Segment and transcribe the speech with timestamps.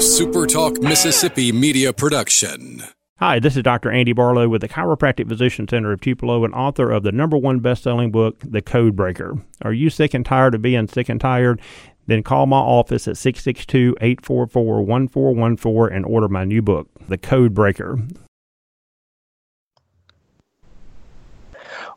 [0.00, 2.82] SuperTalk Mississippi media production.
[3.18, 3.90] Hi, this is Dr.
[3.90, 7.60] Andy Barlow with the Chiropractic Physician Center of Tupelo and author of the number one
[7.60, 9.36] best-selling book, The Code Breaker.
[9.60, 11.60] Are you sick and tired of being sick and tired?
[12.06, 17.98] Then call my office at 662-844-1414 and order my new book, The Code Breaker.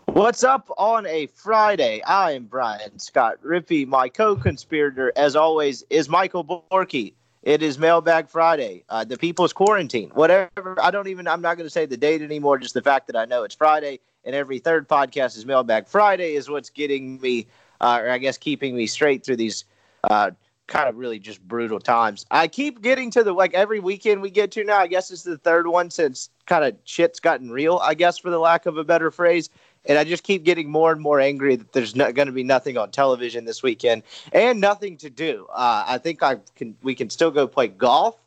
[0.07, 2.03] What's up on a Friday?
[2.03, 3.87] I am Brian Scott Rippy.
[3.87, 7.13] My co-conspirator, as always, is Michael Borky.
[7.43, 8.85] It is Mailbag Friday.
[8.87, 10.09] Uh, the people's quarantine.
[10.13, 10.77] Whatever.
[10.81, 11.27] I don't even.
[11.27, 12.57] I'm not going to say the date anymore.
[12.57, 16.35] Just the fact that I know it's Friday, and every third podcast is Mailbag Friday
[16.35, 17.47] is what's getting me,
[17.81, 19.65] uh, or I guess keeping me straight through these
[20.05, 20.31] uh,
[20.67, 22.25] kind of really just brutal times.
[22.31, 24.77] I keep getting to the like every weekend we get to now.
[24.77, 27.77] I guess it's the third one since kind of shit's gotten real.
[27.83, 29.49] I guess for the lack of a better phrase
[29.85, 32.43] and I just keep getting more and more angry that there's not going to be
[32.43, 35.47] nothing on television this weekend and nothing to do.
[35.51, 38.17] Uh, I think I can we can still go play golf,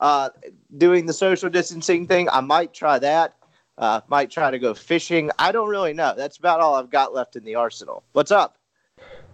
[0.00, 0.30] uh,
[0.76, 2.28] doing the social distancing thing.
[2.30, 3.34] I might try that.
[3.78, 5.30] Uh, might try to go fishing.
[5.38, 6.14] I don't really know.
[6.16, 8.02] That's about all I've got left in the arsenal.
[8.12, 8.58] What's up?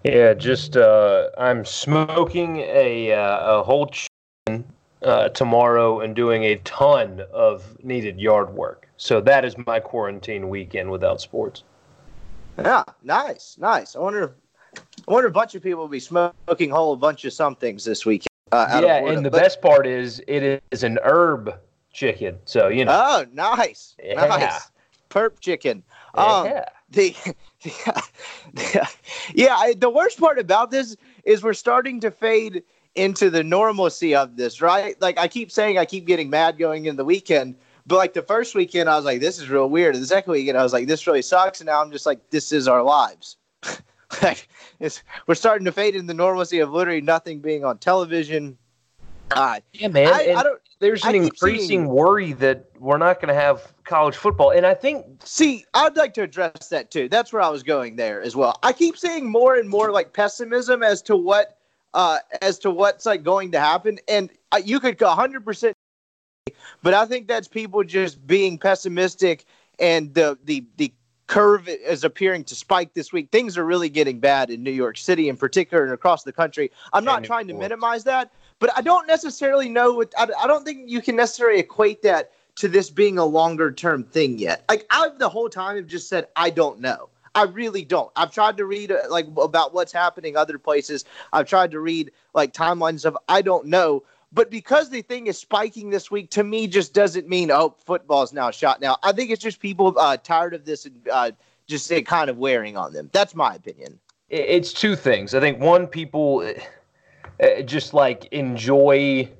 [0.04, 4.64] Yeah, just uh, I'm smoking a uh, a whole chicken
[5.02, 8.87] uh, tomorrow and doing a ton of needed yard work.
[8.98, 11.62] So that is my quarantine weekend without sports.
[12.58, 13.94] Yeah, nice, nice.
[13.94, 14.30] I wonder, if,
[15.06, 18.04] I wonder a bunch of people will be smoking a whole bunch of somethings this
[18.04, 18.26] weekend.
[18.50, 21.54] Uh, yeah, and the but, best part is it is an herb
[21.92, 22.38] chicken.
[22.44, 22.92] So you know.
[22.92, 24.14] Oh, nice, yeah.
[24.14, 24.70] nice,
[25.10, 25.82] perp chicken.
[26.14, 26.64] Um, yeah.
[26.90, 27.14] The,
[28.54, 28.88] the,
[29.34, 32.62] yeah, I, the worst part about this is we're starting to fade
[32.94, 34.98] into the normalcy of this, right?
[34.98, 37.56] Like I keep saying, I keep getting mad going in the weekend
[37.88, 39.94] but like the first weekend, I was like, this is real weird.
[39.94, 41.60] And the second weekend, I was like, this really sucks.
[41.60, 43.38] And now I'm just like, this is our lives.
[44.22, 44.46] like
[45.26, 48.58] we're starting to fade in the normalcy of literally nothing being on television.
[49.30, 50.12] Uh, yeah, man.
[50.12, 50.60] I, I don't.
[50.80, 54.74] There's an increasing seeing, worry that we're not going to have college football, and I
[54.74, 55.04] think.
[55.24, 57.08] See, I'd like to address that too.
[57.08, 58.58] That's where I was going there as well.
[58.62, 61.58] I keep seeing more and more like pessimism as to what,
[61.94, 65.76] uh, as to what's like going to happen, and uh, you could 100 percent
[66.82, 69.44] but I think that's people just being pessimistic
[69.78, 70.92] and the the the
[71.26, 73.30] curve is appearing to spike this week.
[73.30, 76.70] Things are really getting bad in New York City in particular and across the country.
[76.92, 80.64] I'm not trying to minimize that, but I don't necessarily know what I, I don't
[80.64, 84.64] think you can necessarily equate that to this being a longer term thing yet.
[84.68, 87.10] Like I've the whole time have just said I don't know.
[87.34, 88.10] I really don't.
[88.16, 91.04] I've tried to read uh, like about what's happening other places.
[91.32, 94.02] I've tried to read like timelines of I don't know,
[94.32, 98.32] but because the thing is spiking this week, to me, just doesn't mean oh, football's
[98.32, 98.80] now shot.
[98.80, 101.30] Now, I think it's just people uh, tired of this and uh,
[101.66, 103.08] just it kind of wearing on them.
[103.12, 103.98] That's my opinion.
[104.28, 105.34] It's two things.
[105.34, 106.46] I think one, people
[107.42, 109.30] uh, just like enjoy.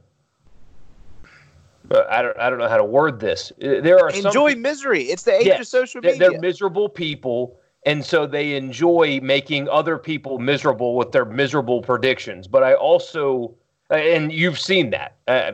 [1.91, 2.38] Uh, I don't.
[2.38, 3.53] I don't know how to word this.
[3.62, 5.05] Uh, there are enjoy some, misery.
[5.05, 6.19] It's the age of social media.
[6.19, 12.47] They're miserable people, and so they enjoy making other people miserable with their miserable predictions.
[12.47, 13.55] But I also
[13.91, 15.16] and you've seen that.
[15.26, 15.53] Uh,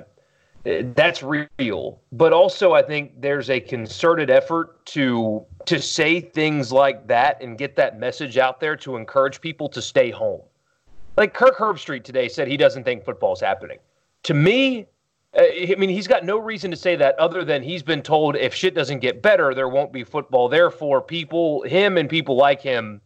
[0.95, 2.01] that's real.
[2.13, 7.57] But also, I think there's a concerted effort to to say things like that and
[7.57, 10.41] get that message out there to encourage people to stay home.
[11.17, 13.79] Like Kirk Herbstreit today said, he doesn't think football's happening.
[14.25, 14.87] To me,
[15.37, 18.37] uh, I mean, he's got no reason to say that other than he's been told
[18.37, 20.49] if shit doesn't get better, there won't be football.
[20.49, 23.01] Therefore, people, him and people like him,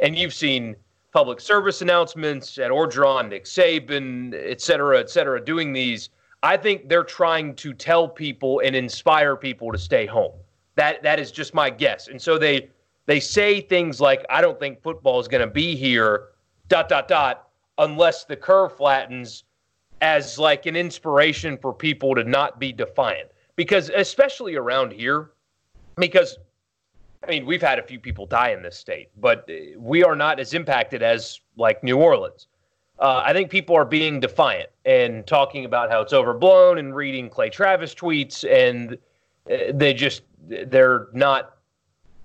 [0.00, 0.76] and you've seen
[1.16, 6.10] public service announcements Ed Orgeron, Nick Saban, et cetera, et cetera, doing these.
[6.42, 10.34] I think they're trying to tell people and inspire people to stay home.
[10.74, 12.08] That that is just my guess.
[12.08, 12.68] And so they
[13.06, 16.32] they say things like, "I don't think football is going to be here,"
[16.68, 17.48] dot dot dot,
[17.78, 19.44] unless the curve flattens,
[20.02, 23.30] as like an inspiration for people to not be defiant.
[23.56, 25.30] Because especially around here,
[25.96, 26.36] because
[27.26, 30.38] I mean, we've had a few people die in this state, but we are not
[30.38, 32.46] as impacted as like New Orleans.
[32.98, 37.28] Uh, I think people are being defiant and talking about how it's overblown and reading
[37.28, 38.96] Clay Travis tweets, and
[39.50, 41.56] uh, they just they're not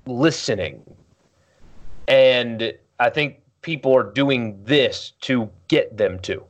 [0.06, 0.84] listening.
[2.08, 6.44] And I think people are doing this to get them to.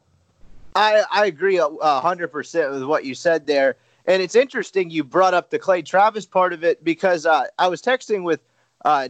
[0.75, 3.77] I, I agree hundred percent with what you said there.
[4.05, 7.67] And it's interesting you brought up the Clay Travis part of it because uh, I
[7.67, 8.41] was texting with
[8.85, 9.09] uh,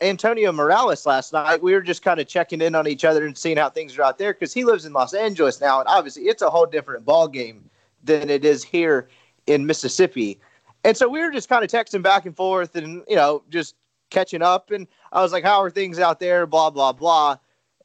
[0.00, 1.62] Antonio Morales last night.
[1.62, 4.02] We were just kind of checking in on each other and seeing how things are
[4.02, 7.04] out there because he lives in Los Angeles now, and obviously it's a whole different
[7.04, 7.68] ball game
[8.02, 9.08] than it is here
[9.46, 10.38] in Mississippi.
[10.84, 13.74] And so we were just kind of texting back and forth, and you know, just
[14.10, 14.70] catching up.
[14.70, 17.38] And I was like, "How are things out there?" Blah blah blah.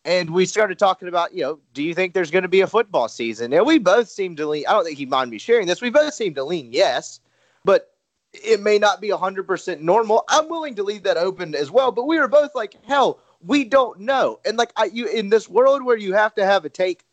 [0.09, 2.67] And we started talking about, you know, do you think there's going to be a
[2.67, 3.53] football season?
[3.53, 4.63] And we both seem to lean.
[4.67, 5.83] I don't think he'd mind me sharing this.
[5.83, 7.19] We both seem to lean yes,
[7.63, 7.93] but
[8.33, 10.23] it may not be 100% normal.
[10.27, 11.91] I'm willing to leave that open as well.
[11.91, 14.39] But we were both like, hell, we don't know.
[14.45, 17.03] And like, I, you in this world where you have to have a take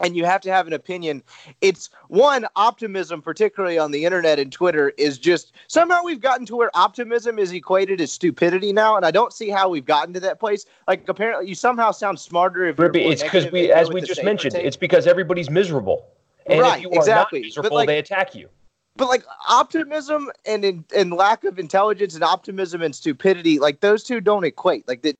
[0.00, 1.22] and you have to have an opinion.
[1.60, 6.56] It's one optimism, particularly on the internet and Twitter, is just somehow we've gotten to
[6.56, 10.20] where optimism is equated as stupidity now, and I don't see how we've gotten to
[10.20, 10.66] that place.
[10.86, 14.54] Like apparently, you somehow sound smarter if Rippy, it's because we, as we just mentioned,
[14.54, 16.06] it's because everybody's miserable,
[16.46, 17.40] and right, if you exactly.
[17.40, 18.48] are not miserable, like, they attack you.
[18.96, 24.02] But like optimism and in, and lack of intelligence and optimism and stupidity, like those
[24.02, 24.88] two don't equate.
[24.88, 25.14] Like that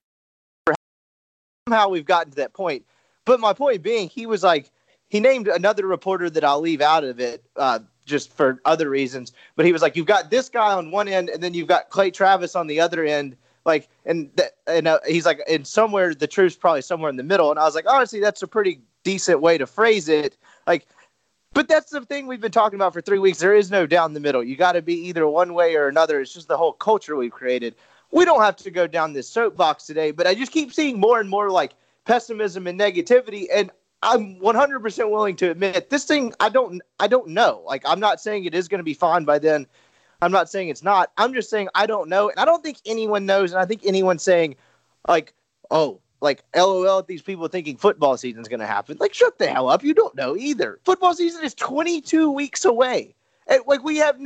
[1.69, 2.85] somehow we've gotten to that point.
[3.29, 4.71] But my point being, he was like,
[5.11, 9.35] he named another reporter that I'll leave out of it uh, just for other reasons.
[9.55, 11.91] But he was like, you've got this guy on one end, and then you've got
[11.91, 13.37] Clay Travis on the other end.
[13.67, 17.23] Like, and that, and uh, he's like, and somewhere the truth's probably somewhere in the
[17.23, 17.51] middle.
[17.51, 20.39] And I was like, honestly, that's a pretty decent way to phrase it.
[20.67, 20.87] Like,
[21.53, 23.41] but that's the thing we've been talking about for three weeks.
[23.41, 24.43] There is no down the middle.
[24.43, 26.23] You got to be either one way or another.
[26.23, 27.75] It's just the whole culture we've created.
[28.11, 31.21] We don't have to go down this soapbox today, but I just keep seeing more
[31.21, 31.75] and more like
[32.09, 33.71] pessimism and negativity and
[34.03, 37.63] I'm 100% willing to admit this thing I don't I don't know.
[37.67, 39.67] Like I'm not saying it is going to be fine by then.
[40.23, 41.13] I'm not saying it's not.
[41.19, 43.83] I'm just saying I don't know and I don't think anyone knows and I think
[43.85, 44.57] anyone saying
[45.07, 45.35] like
[45.71, 48.97] oh like lol at these people thinking football season's going to happen.
[48.99, 49.85] Like shut the hell up.
[49.85, 50.81] You don't know either.
[50.85, 53.15] Football season is 22 weeks away.
[53.49, 54.19] And, like we have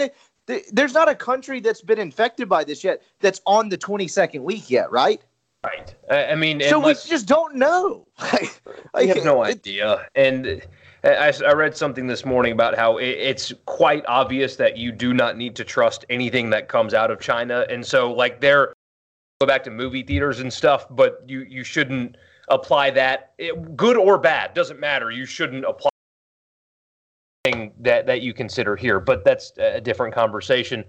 [0.72, 4.70] there's not a country that's been infected by this yet that's on the 22nd week
[4.70, 5.20] yet, right?
[5.64, 5.94] Right.
[6.10, 8.06] Uh, I, mean, so we just don't know.
[8.18, 10.08] I have no idea.
[10.16, 10.60] And
[11.04, 14.90] uh, I, I, read something this morning about how it, it's quite obvious that you
[14.90, 17.64] do not need to trust anything that comes out of China.
[17.70, 18.74] And so, like, they're
[19.40, 22.16] go back to movie theaters and stuff, but you you shouldn't
[22.48, 25.10] apply that, it, good or bad, doesn't matter.
[25.10, 25.90] You shouldn't apply
[27.80, 28.98] that that you consider here.
[28.98, 30.84] But that's a different conversation.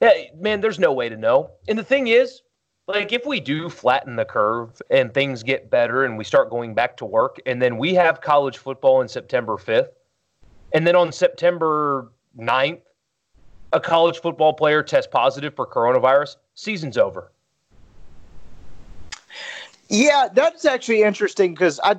[0.00, 1.50] Yeah, man, there's no way to know.
[1.68, 2.42] And the thing is,
[2.86, 6.74] like if we do flatten the curve and things get better and we start going
[6.74, 9.88] back to work and then we have college football on September 5th
[10.72, 12.80] and then on September 9th
[13.72, 17.32] a college football player tests positive for coronavirus season's over.
[19.88, 21.96] Yeah that's actually interesting because i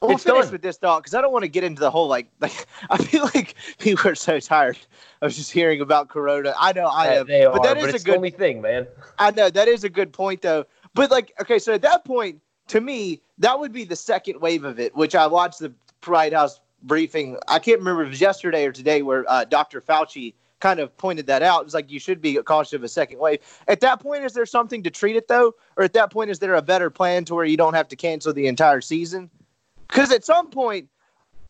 [0.00, 0.52] We'll it's finish done.
[0.52, 2.98] with this dog because I don't want to get into the whole like like I
[2.98, 4.78] feel like people are so tired
[5.22, 6.54] of just hearing about Corona.
[6.58, 8.86] I know I am, they but are, that but a good only thing, man.
[9.18, 10.66] I know that is a good point though.
[10.94, 14.64] But like, okay, so at that point, to me, that would be the second wave
[14.64, 15.72] of it, which I watched the
[16.04, 17.36] White House briefing.
[17.48, 19.80] I can't remember if it was yesterday or today where uh, Dr.
[19.80, 21.64] Fauci kind of pointed that out.
[21.64, 23.40] It's like you should be cautious of a second wave.
[23.66, 26.38] At that point, is there something to treat it though, or at that point, is
[26.38, 29.30] there a better plan to where you don't have to cancel the entire season?
[29.88, 30.88] Because at some point,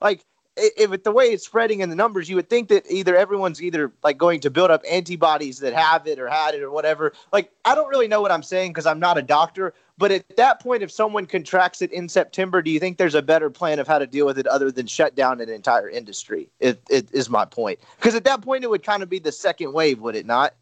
[0.01, 0.25] like
[0.57, 3.63] if it, the way it's spreading in the numbers, you would think that either everyone's
[3.63, 7.13] either like going to build up antibodies that have it or had it or whatever.
[7.33, 9.75] Like I don't really know what I'm saying because I'm not a doctor.
[9.99, 13.23] But at that point, if someone contracts it in September, do you think there's a
[13.23, 16.49] better plan of how to deal with it other than shut down an entire industry?
[16.61, 17.81] It, it is my point.
[17.97, 20.55] Because at that point, it would kind of be the second wave, would it not?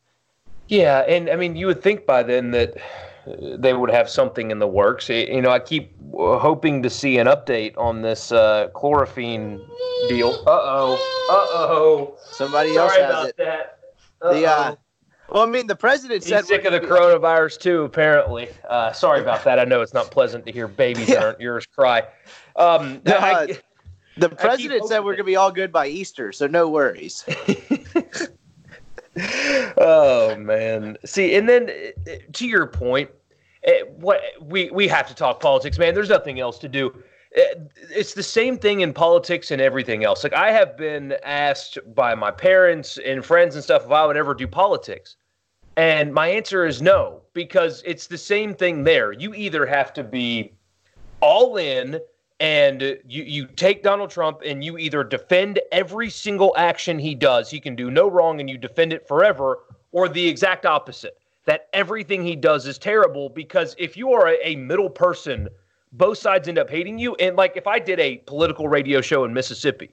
[0.69, 2.79] Yeah, and I mean, you would think by then that
[3.59, 5.09] they would have something in the works.
[5.09, 9.59] You know, I keep hoping to see an update on this uh, chloroquine
[10.09, 10.31] deal.
[10.47, 10.95] Uh oh.
[11.31, 12.15] Uh oh.
[12.25, 13.37] Somebody Sorry else has about it.
[13.39, 13.79] that.
[14.21, 14.75] The uh,
[15.29, 17.83] well, I mean, the president He's said sick of the coronavirus too.
[17.83, 19.59] Apparently, uh, sorry about that.
[19.59, 21.25] I know it's not pleasant to hear babies Yeah.
[21.25, 22.05] aren't yours cry.
[22.55, 23.59] Um, Uh, I-
[24.19, 27.23] The president said we're gonna be all good by Easter, so no worries.
[29.79, 30.97] oh man.
[31.05, 33.11] See, and then uh, to your point,
[33.67, 35.95] uh, what we we have to talk politics, man.
[35.95, 36.93] There's nothing else to do.
[37.37, 37.41] Uh,
[37.91, 40.25] It's the same thing in politics and everything else.
[40.25, 44.17] Like I have been asked by my parents and friends and stuff if I would
[44.17, 45.17] ever do politics.
[45.77, 49.13] And my answer is no, because it's the same thing there.
[49.13, 50.53] You either have to be
[51.21, 52.01] all in
[52.41, 57.51] and you, you take Donald Trump and you either defend every single action he does,
[57.51, 59.61] he can do no wrong, and you defend it forever,
[59.93, 63.29] or the exact opposite, that everything he does is terrible.
[63.29, 65.49] Because if you are a, middle person,
[65.93, 67.15] both sides end up hating you.
[67.17, 69.91] And like if I did a political radio show in Mississippi,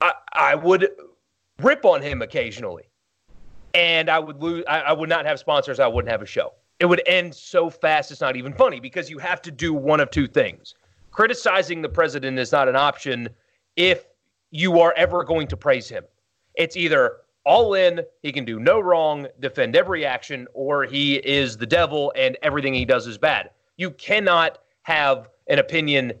[0.00, 0.88] I, I would
[1.60, 2.84] rip on him occasionally.
[3.74, 6.52] And I would lose I, I would not have sponsors, I wouldn't have a show.
[6.78, 10.00] It would end so fast it's not even funny because you have to do one
[10.00, 10.74] of two things
[11.14, 13.28] criticizing the president is not an option
[13.76, 14.04] if
[14.50, 16.04] you are ever going to praise him.
[16.56, 21.56] It's either all in, he can do no wrong, defend every action, or he is
[21.56, 23.50] the devil and everything he does is bad.
[23.76, 26.12] You cannot have an opinion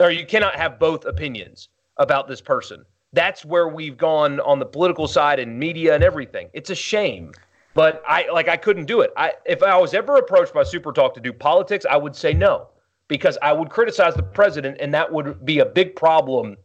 [0.00, 2.84] or you cannot have both opinions about this person.
[3.12, 6.48] That's where we've gone on the political side and media and everything.
[6.52, 7.32] It's a shame.
[7.74, 9.12] But I like I couldn't do it.
[9.16, 12.32] I if I was ever approached by Super Talk to do politics, I would say
[12.32, 12.68] no
[13.06, 16.56] because I would criticize the president and that would be a big problem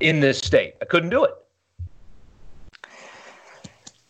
[0.00, 0.74] in this state.
[0.82, 1.34] I couldn't do it.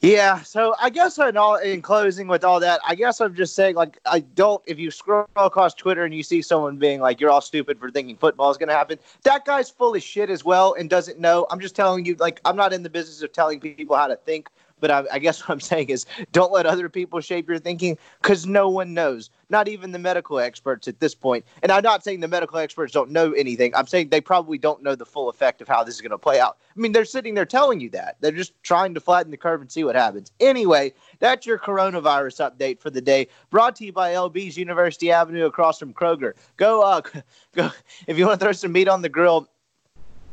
[0.05, 3.55] Yeah, so I guess in all in closing with all that, I guess I'm just
[3.55, 7.23] saying like I don't if you scroll across Twitter and you see someone being like
[7.23, 10.29] you're all stupid for thinking football is going to happen, that guy's full of shit
[10.29, 11.47] as well and doesn't know.
[11.51, 14.17] I'm just telling you like I'm not in the business of telling people how to
[14.17, 14.51] think.
[14.85, 17.97] But I, I, guess what I'm saying is don't let other people shape your thinking
[18.21, 21.43] because no one knows, not even the medical experts at this point.
[21.63, 23.75] And I'm not saying the medical experts don't know anything.
[23.75, 26.19] I'm saying they probably don't know the full effect of how this is going to
[26.19, 26.59] play out.
[26.77, 28.17] I mean, they're sitting there telling you that.
[28.21, 30.33] They're just trying to flatten the curve and see what happens.
[30.39, 33.29] Anyway, that's your coronavirus update for the day.
[33.49, 36.35] Brought to you by LB's University Avenue across from Kroger.
[36.59, 37.01] Go, uh,
[37.55, 37.71] go
[38.07, 39.49] if you want to throw some meat on the grill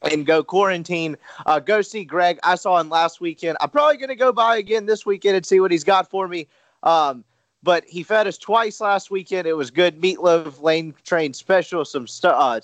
[0.01, 1.17] and go quarantine.
[1.45, 2.39] Uh, go see Greg.
[2.43, 3.57] I saw him last weekend.
[3.61, 6.27] I'm probably going to go by again this weekend and see what he's got for
[6.27, 6.47] me.
[6.83, 7.23] Um,
[7.63, 9.47] but he fed us twice last weekend.
[9.47, 12.35] It was good meatloaf, lane train special, some stuff.
[12.37, 12.59] Uh,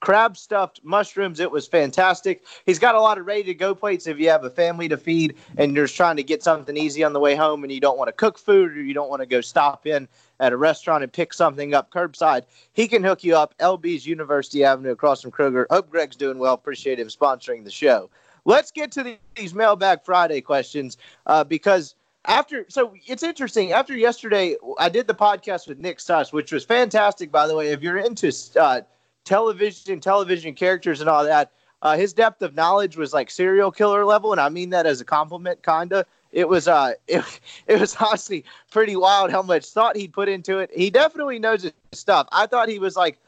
[0.00, 1.40] crab stuffed mushrooms.
[1.40, 2.44] It was fantastic.
[2.66, 4.96] He's got a lot of ready to go plates if you have a family to
[4.96, 7.98] feed and you're trying to get something easy on the way home and you don't
[7.98, 10.08] want to cook food or you don't want to go stop in
[10.40, 12.42] at a restaurant and pick something up curbside.
[12.72, 13.56] He can hook you up.
[13.58, 15.66] LB's University Avenue across from Kroger.
[15.70, 16.54] Hope Greg's doing well.
[16.54, 18.08] Appreciate him sponsoring the show.
[18.44, 24.56] Let's get to these Mailbag Friday questions uh, because after so it's interesting after yesterday
[24.78, 27.98] i did the podcast with nick suss which was fantastic by the way if you're
[27.98, 28.80] into uh,
[29.28, 31.52] television, television characters, and all that.
[31.82, 35.00] Uh, his depth of knowledge was like serial killer level, and I mean that as
[35.00, 36.04] a compliment, kinda.
[36.32, 37.22] It was uh, it,
[37.66, 40.70] it was honestly pretty wild how much thought he put into it.
[40.74, 42.26] He definitely knows his stuff.
[42.32, 43.18] I thought he was like,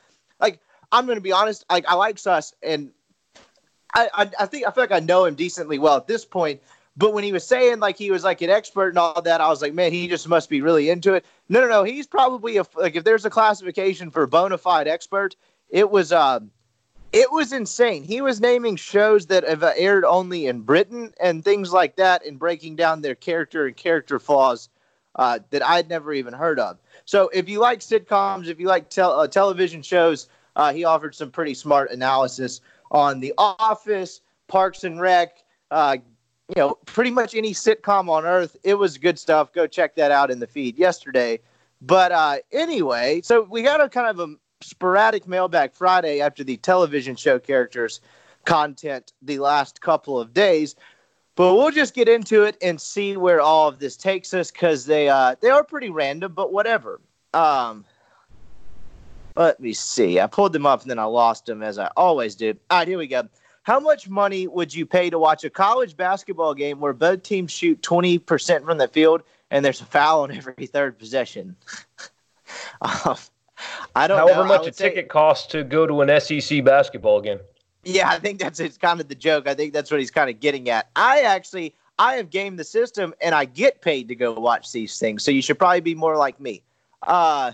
[0.40, 0.58] like
[0.90, 2.90] I'm gonna be honest, like I like Suss, and
[3.94, 6.60] I, I, I think I feel like I know him decently well at this point.
[6.96, 9.48] But when he was saying like he was like an expert and all that, I
[9.48, 11.24] was like, man, he just must be really into it.
[11.48, 11.84] No, no, no.
[11.84, 15.36] He's probably a like if there's a classification for bona fide expert,
[15.70, 16.40] it was uh,
[17.12, 18.04] it was insane.
[18.04, 22.38] He was naming shows that have aired only in Britain and things like that, and
[22.38, 24.68] breaking down their character and character flaws
[25.16, 26.78] uh, that I'd never even heard of.
[27.04, 31.14] So if you like sitcoms, if you like tel- uh, television shows, uh, he offered
[31.14, 32.60] some pretty smart analysis
[32.92, 35.38] on The Office, Parks and Rec.
[35.70, 35.96] Uh,
[36.48, 38.56] you know, pretty much any sitcom on earth.
[38.64, 39.52] It was good stuff.
[39.52, 41.38] Go check that out in the feed yesterday.
[41.80, 46.56] But uh, anyway, so we got a kind of a sporadic mailbag Friday after the
[46.58, 48.00] television show characters
[48.44, 50.76] content the last couple of days.
[51.36, 54.84] But we'll just get into it and see where all of this takes us because
[54.84, 57.00] they uh, they are pretty random, but whatever.
[57.32, 57.84] Um,
[59.36, 60.20] let me see.
[60.20, 62.54] I pulled them up and then I lost them as I always do.
[62.70, 63.28] All right, here we go.
[63.62, 67.52] How much money would you pay to watch a college basketball game where both teams
[67.52, 71.56] shoot 20% from the field and there's a foul on every third possession?
[72.82, 73.16] um,
[73.94, 74.48] I don't However know.
[74.48, 77.40] much a say, ticket costs to go to an SEC basketball game.
[77.84, 79.48] Yeah, I think that's it's kind of the joke.
[79.48, 80.90] I think that's what he's kind of getting at.
[80.96, 84.98] I actually I have gamed the system and I get paid to go watch these
[84.98, 85.22] things.
[85.22, 86.62] So you should probably be more like me.
[87.02, 87.52] Uh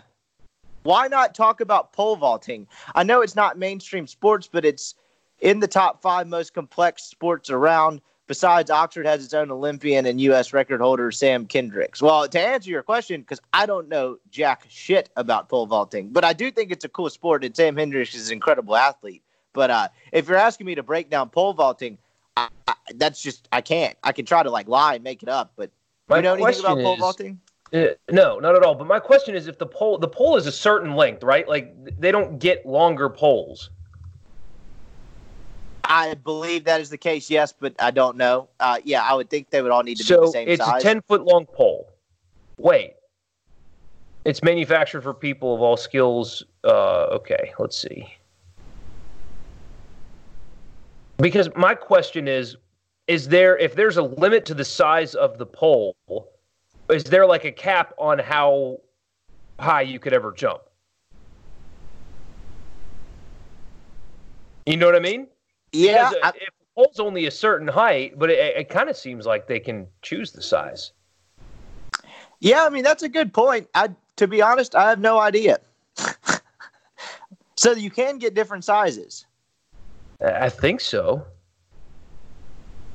[0.82, 2.66] why not talk about pole vaulting?
[2.94, 4.94] I know it's not mainstream sports, but it's
[5.40, 8.00] in the top 5 most complex sports around.
[8.26, 10.52] Besides, Oxford has its own Olympian and U.S.
[10.52, 12.02] record holder, Sam Kendricks.
[12.02, 16.24] Well, to answer your question, because I don't know jack shit about pole vaulting, but
[16.24, 19.22] I do think it's a cool sport, and Sam Kendricks is an incredible athlete.
[19.52, 21.98] But uh, if you're asking me to break down pole vaulting,
[22.36, 23.96] I, I, that's just I can't.
[24.02, 25.70] I can try to like lie and make it up, but
[26.08, 27.40] my you know anything about pole vaulting?
[27.72, 28.74] Uh, no, not at all.
[28.74, 31.48] But my question is, if the pole the pole is a certain length, right?
[31.48, 33.70] Like they don't get longer poles.
[35.88, 38.48] I believe that is the case, yes, but I don't know.
[38.60, 40.64] Uh, yeah, I would think they would all need to so be the same it's
[40.64, 40.76] size.
[40.76, 41.88] it's a 10 foot long pole.
[42.58, 42.94] Wait.
[44.24, 46.42] It's manufactured for people of all skills.
[46.64, 48.06] Uh, okay, let's see.
[51.18, 52.56] Because my question is
[53.06, 55.96] is there if there's a limit to the size of the pole,
[56.90, 58.80] is there like a cap on how
[59.60, 60.62] high you could ever jump?
[64.66, 65.28] You know what I mean?
[65.76, 69.26] Yeah, because, if the pole's only a certain height, but it, it kind of seems
[69.26, 70.92] like they can choose the size.
[72.40, 73.68] Yeah, I mean that's a good point.
[73.74, 75.58] I, to be honest, I have no idea.
[77.56, 79.26] so you can get different sizes.
[80.20, 81.24] I think so.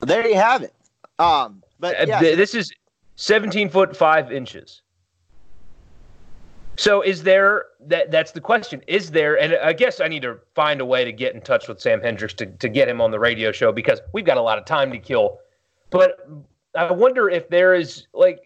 [0.01, 0.73] There you have it.
[1.19, 2.19] Um, but uh, yeah.
[2.19, 2.71] this is
[3.17, 4.81] 17 foot 5 inches.
[6.81, 8.81] So is there that that's the question.
[8.87, 11.67] Is there and I guess I need to find a way to get in touch
[11.67, 14.41] with Sam Hendricks to, to get him on the radio show because we've got a
[14.41, 15.37] lot of time to kill.
[15.91, 16.27] But
[16.73, 18.39] I wonder if there is like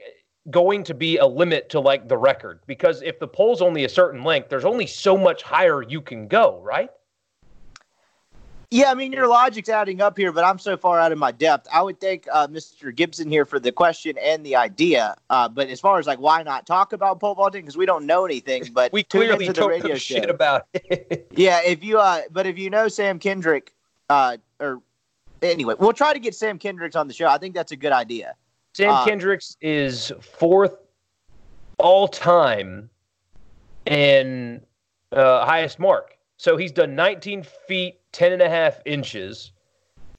[0.51, 3.89] going to be a limit to like the record because if the pole's only a
[3.89, 6.89] certain length, there's only so much higher you can go, right?
[8.72, 11.32] Yeah, I mean your logic's adding up here, but I'm so far out of my
[11.32, 11.68] depth.
[11.72, 12.94] I would thank uh, Mr.
[12.94, 15.16] Gibson here for the question and the idea.
[15.30, 18.06] Uh, but as far as like why not talk about pole vaulting because we don't
[18.06, 21.32] know anything, but we clearly don't know shit about it.
[21.36, 23.74] yeah, if you uh, but if you know Sam Kendrick,
[24.10, 24.82] uh, or
[25.42, 27.28] anyway, we'll try to get Sam Kendricks on the show.
[27.28, 28.36] I think that's a good idea.
[28.74, 30.76] Sam uh, Kendricks is fourth
[31.78, 32.90] all time
[33.86, 34.62] in
[35.12, 36.18] uh, highest mark.
[36.38, 39.52] So he's done 19 feet 10 and a half inches.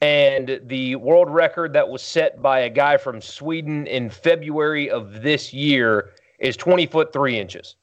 [0.01, 5.23] And the world record that was set by a guy from Sweden in February of
[5.23, 7.75] this year is 20 foot 3 inches.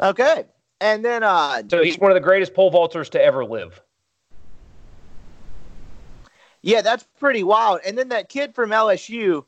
[0.00, 0.44] Okay.
[0.80, 1.24] And then.
[1.24, 3.82] Uh, so he's one of the greatest pole vaulters to ever live.
[6.62, 7.80] Yeah, that's pretty wild.
[7.84, 9.44] And then that kid from LSU,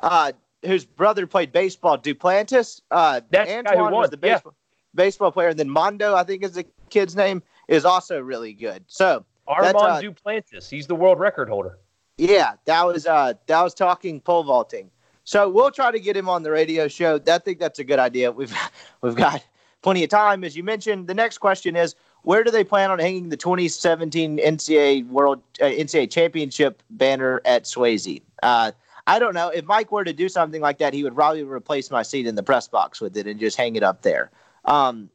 [0.00, 0.32] uh,
[0.64, 2.80] whose brother played baseball, Duplantis.
[2.90, 5.04] Uh, that's Antoine was the baseball, yeah.
[5.04, 5.50] baseball player.
[5.50, 8.84] And then Mondo, I think is the kid's name is also really good.
[8.86, 11.78] So Armand uh, Duplantis, he's the world record holder.
[12.16, 14.90] Yeah, that was uh that was talking pole vaulting.
[15.24, 17.18] So we'll try to get him on the radio show.
[17.26, 18.30] I think that's a good idea.
[18.30, 18.54] We've
[19.00, 19.44] we've got
[19.82, 21.06] plenty of time, as you mentioned.
[21.08, 25.66] The next question is where do they plan on hanging the 2017 NCAA World uh,
[25.66, 28.22] NCAA Championship banner at Swayze?
[28.42, 28.72] Uh,
[29.06, 29.48] I don't know.
[29.48, 32.34] If Mike were to do something like that, he would probably replace my seat in
[32.34, 34.30] the press box with it and just hang it up there.
[34.64, 35.10] Um,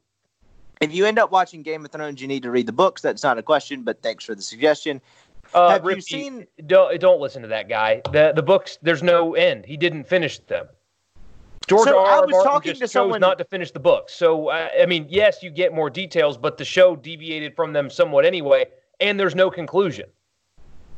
[0.80, 3.02] if you end up watching Game of Thrones, you need to read the books.
[3.02, 5.00] That's not a question, but thanks for the suggestion.
[5.52, 6.46] Uh, Have Ricky, you seen?
[6.66, 8.02] Don't don't listen to that guy.
[8.12, 8.78] The the books.
[8.82, 9.66] There's no end.
[9.66, 10.66] He didn't finish them.
[11.66, 12.22] George so R.
[12.22, 12.26] R.
[12.26, 13.20] Martin just chose someone...
[13.20, 14.14] not to finish the books.
[14.14, 17.90] So uh, I mean, yes, you get more details, but the show deviated from them
[17.90, 18.66] somewhat anyway,
[19.00, 20.08] and there's no conclusion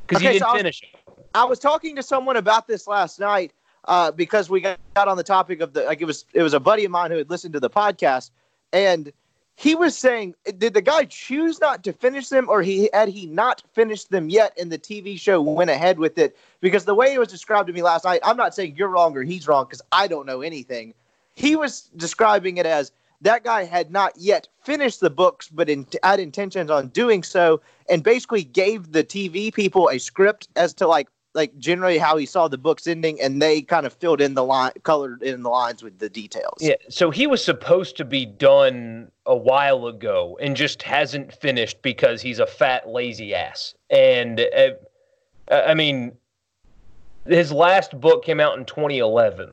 [0.06, 1.14] because okay, he didn't so finish it.
[1.34, 3.52] I was talking to someone about this last night
[3.87, 6.61] uh, because we got on the topic of the like it was it was a
[6.61, 8.30] buddy of mine who had listened to the podcast
[8.72, 9.12] and
[9.56, 13.26] he was saying, did the guy choose not to finish them, or he had he
[13.26, 16.36] not finished them yet, and the TV show went ahead with it?
[16.60, 19.16] Because the way it was described to me last night, I'm not saying you're wrong
[19.16, 20.94] or he's wrong because I don't know anything.
[21.34, 25.86] He was describing it as that guy had not yet finished the books, but in,
[26.02, 30.88] had intentions on doing so, and basically gave the TV people a script as to
[30.88, 34.35] like like generally how he saw the books ending and they kind of filled in
[34.35, 36.59] the line colored in the lines with the details.
[36.61, 41.81] Yeah so he was supposed to be done a while ago and just hasn't finished
[41.83, 43.75] because he's a fat lazy ass.
[43.90, 44.71] And uh,
[45.51, 46.12] i mean
[47.27, 49.53] his last book came out in 2011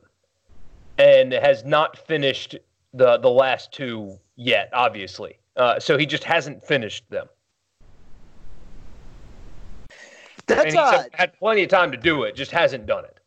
[0.98, 2.56] and has not finished
[2.92, 5.38] the the last two yet obviously.
[5.56, 7.26] Uh, so he just hasn't finished them
[10.50, 13.18] That's he's had plenty of time to do it, just hasn't done it.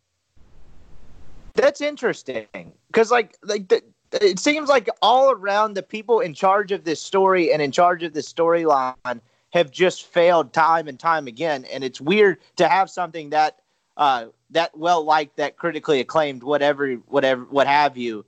[1.55, 2.47] That's interesting
[2.87, 3.81] because, like, like the,
[4.21, 8.03] it seems like all around the people in charge of this story and in charge
[8.03, 12.89] of this storyline have just failed time and time again, and it's weird to have
[12.89, 13.59] something that
[13.97, 18.25] uh, that well liked, that critically acclaimed, whatever, whatever, what have you,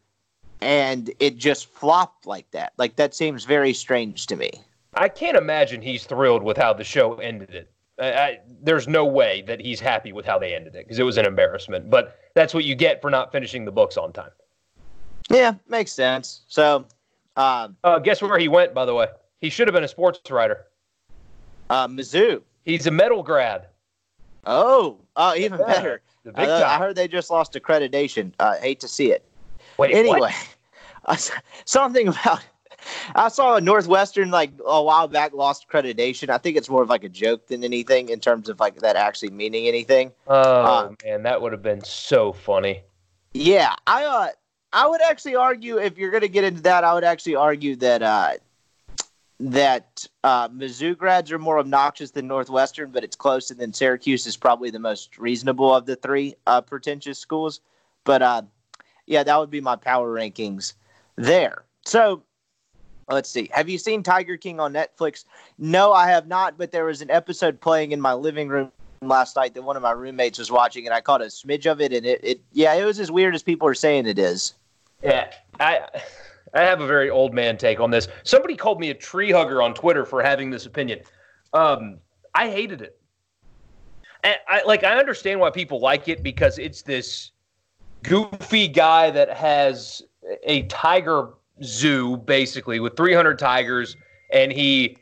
[0.62, 2.74] and it just flopped like that.
[2.78, 4.52] Like that seems very strange to me.
[4.94, 7.72] I can't imagine he's thrilled with how the show ended it.
[8.00, 11.18] I, there's no way that he's happy with how they ended it because it was
[11.18, 11.90] an embarrassment.
[11.90, 14.32] But that's what you get for not finishing the books on time.
[15.30, 16.42] Yeah, makes sense.
[16.48, 16.86] So,
[17.38, 18.74] um, uh, guess where he went?
[18.74, 19.08] By the way,
[19.40, 20.66] he should have been a sports writer.
[21.70, 22.42] Uh, Mizzou.
[22.64, 23.68] He's a Medill grad.
[24.46, 26.02] Oh, uh, even yeah, better.
[26.36, 28.32] I, I, heard they just lost accreditation.
[28.40, 29.24] Uh, hate to see it.
[29.78, 30.32] Wait, anyway,
[31.66, 32.42] something about
[33.16, 36.30] I saw a Northwestern like a while back lost accreditation.
[36.30, 38.96] I think it's more of like a joke than anything in terms of like that
[38.96, 40.12] actually meaning anything.
[40.28, 42.82] Oh um, man, that would have been so funny.
[43.34, 44.28] Yeah, I uh,
[44.74, 47.76] I would actually argue if you're going to get into that, I would actually argue
[47.78, 48.34] that uh,
[49.40, 54.26] that uh, Mizzou grads are more obnoxious than Northwestern, but it's close, and then Syracuse
[54.28, 57.62] is probably the most reasonable of the three uh, pretentious schools.
[58.04, 58.42] But uh,
[59.06, 60.74] yeah, that would be my power rankings
[61.16, 61.64] there.
[61.86, 62.24] So
[63.10, 63.50] Let's see.
[63.54, 65.26] Have you seen Tiger King on Netflix?
[65.58, 69.36] No, I have not, but there was an episode playing in my living room last
[69.36, 71.94] night that one of my roommates was watching and I caught a smidge of it
[71.94, 74.56] and it, it yeah, it was as weird as people are saying it is.
[75.04, 75.32] Yeah.
[75.60, 75.82] I
[76.56, 78.08] I have a very old man take on this.
[78.24, 81.02] Somebody called me a tree hugger on Twitter for having this opinion.
[81.54, 82.00] Um,
[82.34, 83.00] I hated it.
[84.48, 87.32] I like I understand why people like it because it's this
[88.02, 90.02] goofy guy that has
[90.44, 93.96] a tiger zoo basically with 300 tigers,
[94.32, 94.98] and he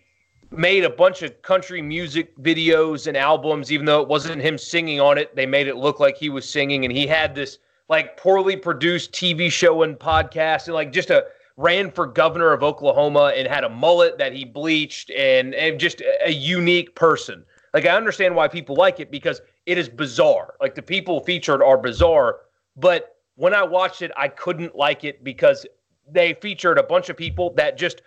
[0.52, 3.72] made a bunch of country music videos and albums.
[3.72, 6.48] Even though it wasn't him singing on it, they made it look like he was
[6.48, 11.10] singing, and he had this like poorly produced TV show and podcast, and like just
[11.10, 11.26] a
[11.58, 16.02] ran for governor of Oklahoma and had a mullet that he bleached and, and just
[16.02, 17.46] a, a unique person.
[17.74, 20.56] Like I understand why people like it because it is bizarre.
[20.62, 22.42] Like the people featured are bizarre,
[22.76, 25.66] but when I watched it, I couldn't like it because
[26.12, 28.02] they featured a bunch of people that just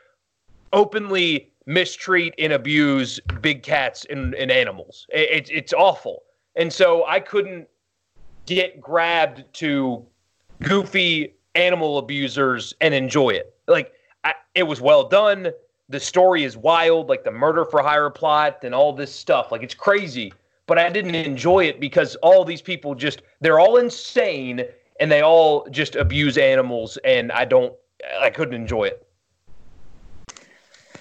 [0.72, 5.06] openly mistreat and abuse big cats and, and animals.
[5.12, 6.22] It, it's it's awful,
[6.54, 7.68] and so I couldn't
[8.46, 10.04] get grabbed to
[10.62, 13.54] goofy animal abusers and enjoy it.
[13.66, 13.92] Like
[14.24, 15.50] I, it was well done.
[15.88, 19.52] The story is wild, like the murder for hire plot and all this stuff.
[19.52, 20.32] Like it's crazy,
[20.66, 24.64] but I didn't enjoy it because all these people just they're all insane
[24.98, 27.74] and they all just abuse animals and I don't
[28.20, 29.06] I couldn't enjoy it.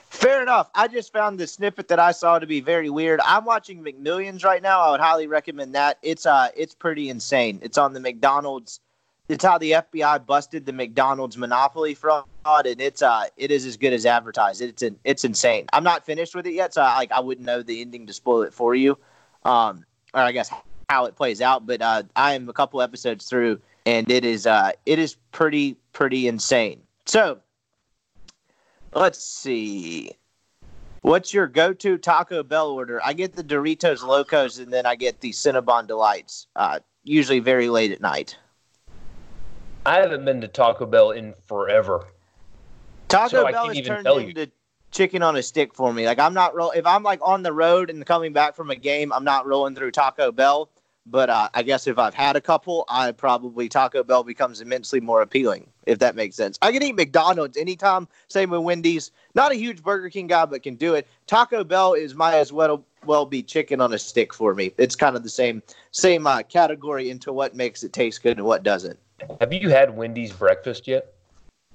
[0.09, 0.69] Fair enough.
[0.73, 3.19] I just found the snippet that I saw to be very weird.
[3.25, 4.79] I'm watching McMillions right now.
[4.79, 5.99] I would highly recommend that.
[6.01, 7.59] It's uh it's pretty insane.
[7.61, 8.79] It's on the McDonald's
[9.27, 13.75] it's how the FBI busted the McDonald's monopoly fraud, and it's uh it is as
[13.75, 14.61] good as advertised.
[14.61, 15.65] It's an, it's insane.
[15.73, 18.13] I'm not finished with it yet, so I, like I wouldn't know the ending to
[18.13, 18.97] spoil it for you,
[19.43, 20.49] um, or I guess
[20.89, 21.65] how it plays out.
[21.65, 25.75] But uh, I am a couple episodes through, and it is uh it is pretty
[25.91, 26.84] pretty insane.
[27.05, 27.39] So
[28.93, 30.11] let's see.
[31.01, 32.99] What's your go-to Taco Bell order?
[33.05, 36.47] I get the Doritos Locos, and then I get the Cinnabon Delights.
[36.55, 38.35] Uh, usually very late at night.
[39.85, 42.07] I haven't been to Taco Bell in forever.
[43.07, 44.47] Taco so Bell has turned into you.
[44.91, 46.07] chicken on a stick for me.
[46.07, 48.75] Like I'm not roll if I'm like on the road and coming back from a
[48.75, 50.71] game, I'm not rolling through Taco Bell.
[51.05, 54.99] But uh, I guess if I've had a couple, I probably Taco Bell becomes immensely
[54.99, 55.69] more appealing.
[55.85, 58.07] If that makes sense, I can eat McDonald's anytime.
[58.27, 59.11] Same with Wendy's.
[59.35, 61.07] Not a huge Burger King guy, but can do it.
[61.27, 64.71] Taco Bell is might as well well be chicken on a stick for me.
[64.77, 68.45] It's kind of the same same uh, category into what makes it taste good and
[68.45, 68.97] what doesn't.
[69.39, 71.13] Have you had Wendy's breakfast yet?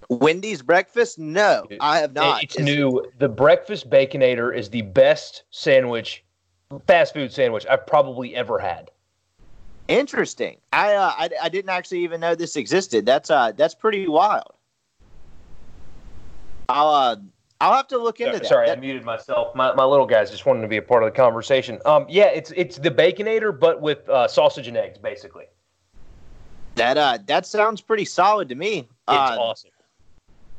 [0.08, 1.18] Wendy's breakfast?
[1.18, 2.42] No, I have not.
[2.42, 3.06] It's, new.
[3.18, 6.24] The breakfast baconator is the best sandwich,
[6.86, 8.90] fast food sandwich I've probably ever had.
[9.90, 10.58] Interesting.
[10.72, 13.04] I, uh, I I didn't actually even know this existed.
[13.04, 14.54] That's uh that's pretty wild.
[16.68, 17.16] I'll uh
[17.60, 18.48] I'll have to look into sorry, that.
[18.48, 19.54] Sorry, that, I muted myself.
[19.54, 21.80] My, my little guys just wanted to be a part of the conversation.
[21.84, 25.46] Um, yeah, it's it's the baconator, but with uh, sausage and eggs, basically.
[26.76, 28.78] That uh, that sounds pretty solid to me.
[28.78, 29.70] It's uh, awesome.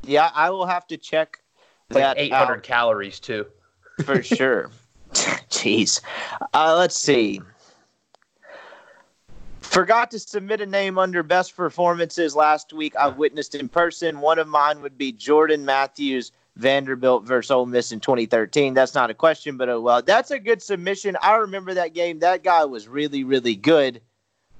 [0.04, 1.38] Yeah, I will have to check.
[1.88, 2.62] It's that like 800 out.
[2.62, 3.46] calories too.
[4.04, 4.70] For sure.
[5.12, 6.00] Jeez.
[6.52, 7.40] Uh, let's see.
[9.72, 12.94] Forgot to submit a name under best performances last week.
[12.94, 14.20] I've witnessed in person.
[14.20, 18.74] One of mine would be Jordan Matthews, Vanderbilt versus Ole Miss in 2013.
[18.74, 20.02] That's not a question, but oh well.
[20.02, 21.16] That's a good submission.
[21.22, 22.18] I remember that game.
[22.18, 24.02] That guy was really, really good.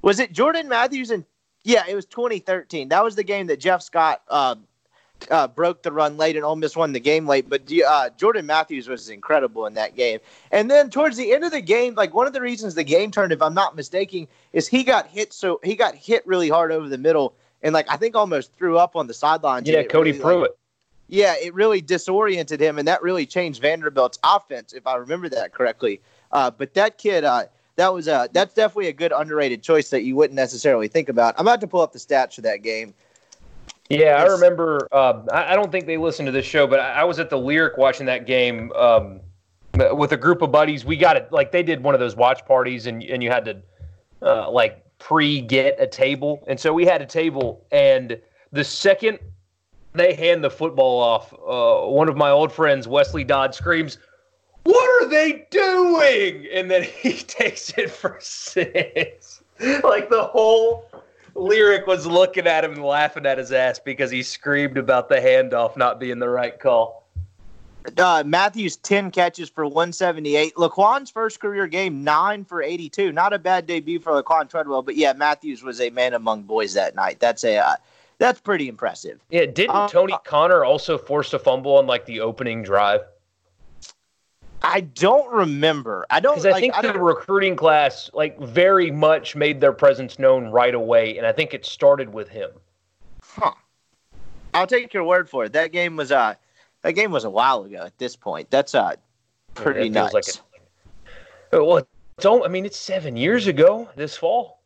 [0.01, 1.27] Was it Jordan Matthews and
[1.63, 2.89] yeah, it was 2013.
[2.89, 4.55] That was the game that Jeff Scott uh,
[5.31, 7.49] uh, broke the run late and Ole Miss won the game late.
[7.49, 10.19] But uh, Jordan Matthews was incredible in that game.
[10.51, 13.11] And then towards the end of the game, like one of the reasons the game
[13.11, 15.33] turned, if I'm not mistaken, is he got hit.
[15.33, 18.79] So he got hit really hard over the middle, and like I think almost threw
[18.79, 19.69] up on the sidelines.
[19.69, 20.41] Yeah, Cody really, Prewitt.
[20.41, 20.51] Like,
[21.09, 25.53] yeah, it really disoriented him, and that really changed Vanderbilt's offense, if I remember that
[25.53, 26.01] correctly.
[26.31, 27.45] Uh, but that kid, uh,
[27.77, 31.35] that was a that's definitely a good underrated choice that you wouldn't necessarily think about.
[31.37, 32.95] I'm about to pull up the stats for that game.
[33.93, 34.89] Yeah, I remember.
[34.91, 37.37] Uh, I, don't think they listened to this show, but I, I was at the
[37.37, 39.21] Lyric watching that game um,
[39.95, 40.83] with a group of buddies.
[40.83, 43.45] We got it like they did one of those watch parties, and and you had
[43.45, 43.63] to
[44.23, 48.19] uh, like pre get a table, and so we had a table, and
[48.51, 49.19] the second
[49.93, 53.99] they hand the football off, uh, one of my old friends, Wesley Dodd, screams,
[54.63, 56.47] what are they doing?
[56.51, 59.43] And then he takes it for six.
[59.85, 60.89] like the whole
[61.35, 65.17] lyric was looking at him and laughing at his ass because he screamed about the
[65.17, 67.03] handoff not being the right call.
[67.99, 70.55] Uh, Matthews 10 catches for 178.
[70.55, 73.11] Laquon's first career game, 9 for 82.
[73.13, 76.75] Not a bad debut for Laquon Treadwell, but yeah, Matthews was a man among boys
[76.75, 77.19] that night.
[77.19, 77.77] That's a uh,
[78.19, 79.21] that's pretty impressive.
[79.31, 83.01] Yeah, didn't uh, Tony Conner also force a fumble on like the opening drive?
[84.65, 86.07] I don't remember.
[86.11, 90.19] I don't because I think I the recruiting class like very much made their presence
[90.19, 92.51] known right away, and I think it started with him.
[93.23, 93.53] Huh.
[94.55, 95.53] I'll take your word for it.
[95.53, 96.35] That game was uh
[96.83, 97.83] that game was a while ago.
[97.85, 98.97] At this point, that's uh
[99.55, 100.15] pretty yeah, nuts.
[100.15, 100.25] Like
[101.53, 101.87] a, well,
[102.21, 104.61] don't I mean it's seven years ago this fall.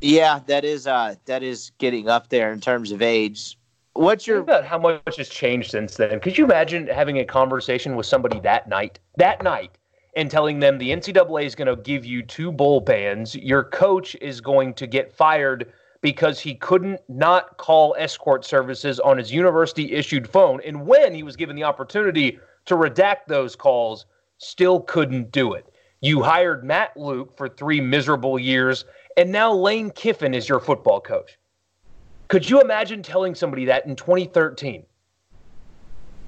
[0.00, 3.58] Yeah, that is uh that is getting up there in terms of age.
[3.94, 6.18] What's your about how much has changed since then?
[6.18, 9.78] Could you imagine having a conversation with somebody that night, that night,
[10.16, 14.16] and telling them the NCAA is going to give you two bowl bans, your coach
[14.20, 19.92] is going to get fired because he couldn't not call escort services on his university
[19.92, 24.06] issued phone, and when he was given the opportunity to redact those calls,
[24.38, 25.70] still couldn't do it.
[26.00, 28.84] You hired Matt Luke for three miserable years,
[29.16, 31.38] and now Lane Kiffin is your football coach.
[32.28, 34.84] Could you imagine telling somebody that in 2013?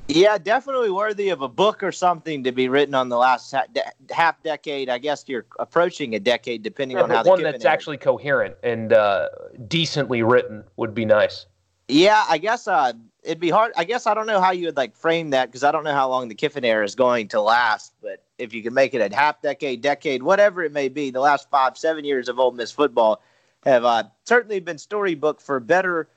[0.09, 3.65] Yeah, definitely worthy of a book or something to be written on the last ha-
[3.73, 4.89] de- half decade.
[4.89, 8.55] I guess you're approaching a decade, depending Yeah, on how the one that's actually coherent
[8.63, 9.29] and uh,
[9.67, 11.47] decently written would be nice.
[11.89, 12.93] Yeah, I guess uh,
[13.25, 13.73] it'd be hard.
[13.77, 15.95] I guess I don't know how you would like frame that because I don't know
[15.95, 17.93] how long the Kiffin era is going to last.
[18.01, 21.21] But if you could make it a half decade, decade, whatever it may be, the
[21.21, 23.23] last five, seven years of Ole Miss football
[23.67, 26.09] have uh, certainly been storybook for better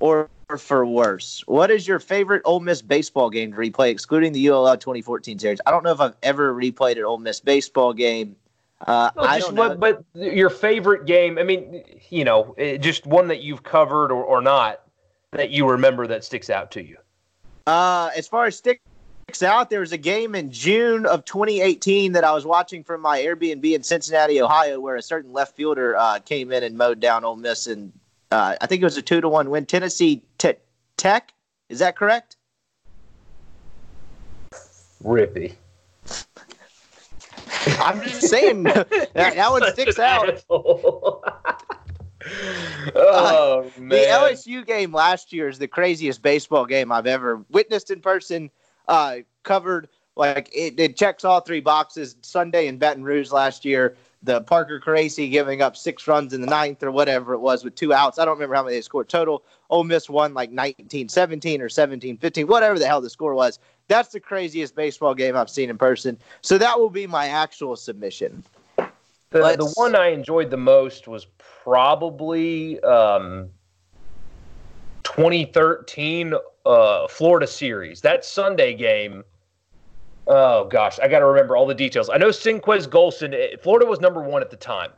[0.00, 1.42] or for worse.
[1.46, 5.60] What is your favorite Ole Miss baseball game to replay, excluding the ULL 2014 series?
[5.66, 8.36] I don't know if I've ever replayed an Ole Miss baseball game.
[8.86, 9.68] Uh, Well, I just don't know.
[9.76, 14.12] what- but your favorite game, I mean, you know, eh, just one that you've covered
[14.12, 14.82] or, or not
[15.32, 16.96] that you remember that sticks out to you.
[17.66, 18.80] Uh, as far as sticks
[19.42, 23.20] out, there was a game in June of 2018 that I was watching from my
[23.20, 27.24] Airbnb in Cincinnati, Ohio, where a certain left fielder uh, came in and mowed down
[27.24, 27.92] Ole Miss, and
[28.30, 29.66] uh, I think it was a two to one win.
[29.66, 30.54] Tennessee Te-
[30.96, 31.32] Tech,
[31.68, 32.36] is that correct?
[35.04, 35.54] Rippy.
[37.80, 40.42] I'm just saying that, that one sticks out.
[40.50, 41.22] oh
[43.76, 44.08] The man!
[44.08, 48.50] LSU game last year is the craziest baseball game I've ever witnessed in person.
[48.88, 52.16] Uh, covered like it, it checks all three boxes.
[52.22, 56.46] Sunday in Baton Rouge last year, the Parker Caracci giving up six runs in the
[56.46, 58.18] ninth or whatever it was with two outs.
[58.18, 59.44] I don't remember how many they scored total.
[59.70, 63.60] Ole Miss won like 19-17 or 17-15, whatever the hell the score was.
[63.86, 66.18] That's the craziest baseball game I've seen in person.
[66.42, 68.42] So that will be my actual submission.
[69.30, 73.50] The, the one I enjoyed the most was probably um,
[75.04, 76.34] 2013
[76.68, 78.00] uh, Florida series.
[78.02, 79.24] That Sunday game.
[80.26, 82.10] Oh gosh, I got to remember all the details.
[82.10, 83.32] I know Sinquez Golson.
[83.32, 84.90] eh, Florida was number one at the time,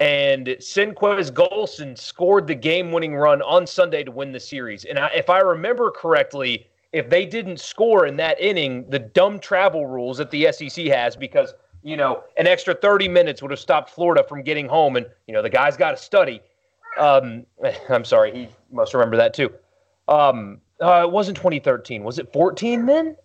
[0.00, 4.86] and Sinquez Golson scored the game-winning run on Sunday to win the series.
[4.86, 9.38] And I, if I remember correctly, if they didn't score in that inning, the dumb
[9.38, 13.60] travel rules that the SEC has because you know an extra 30 minutes would have
[13.60, 16.40] stopped Florida from getting home, and you know the guy's got to study.
[16.98, 17.44] Um,
[17.90, 19.52] I'm sorry, he must remember that too.
[20.08, 22.02] Um, uh, it wasn't 2013.
[22.04, 23.16] Was it 14 then?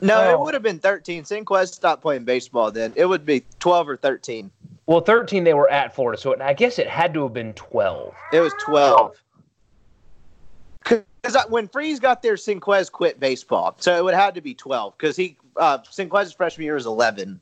[0.00, 0.44] No, it Oh.
[0.44, 1.24] would have been 13.
[1.24, 2.92] Sinquez stopped playing baseball then.
[2.96, 4.50] It would be 12 or 13.
[4.86, 7.54] Well, 13 they were at Florida, so it, I guess it had to have been
[7.54, 8.14] 12.
[8.32, 9.16] It was 12.
[10.80, 13.76] Because when Freeze got there, Sinquez quit baseball.
[13.78, 17.40] So it would have to be 12 because he, uh, Sinquez's freshman year was 11.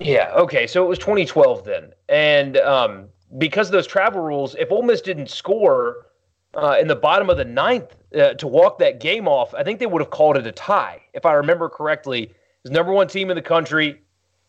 [0.00, 0.32] Yeah.
[0.34, 0.66] Okay.
[0.66, 3.04] So it was 2012 then, and um,
[3.38, 6.06] because of those travel rules, if Ole Miss didn't score
[6.54, 9.78] uh, in the bottom of the ninth uh, to walk that game off, I think
[9.78, 12.32] they would have called it a tie, if I remember correctly.
[12.62, 14.00] Was number one team in the country.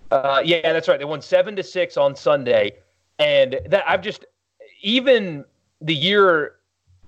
[0.10, 1.00] Uh, yeah, that's right.
[1.00, 2.74] They won seven to six on Sunday,
[3.20, 4.26] and that I've just
[4.82, 5.46] even
[5.80, 6.56] the year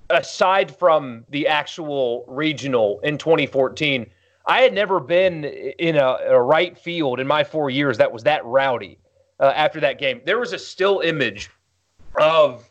[0.10, 4.10] aside from the actual regional in 2014.
[4.46, 8.24] I had never been in a, a right field in my four years that was
[8.24, 9.00] that rowdy
[9.40, 10.22] uh, after that game.
[10.26, 11.50] There was a still image
[12.20, 12.70] of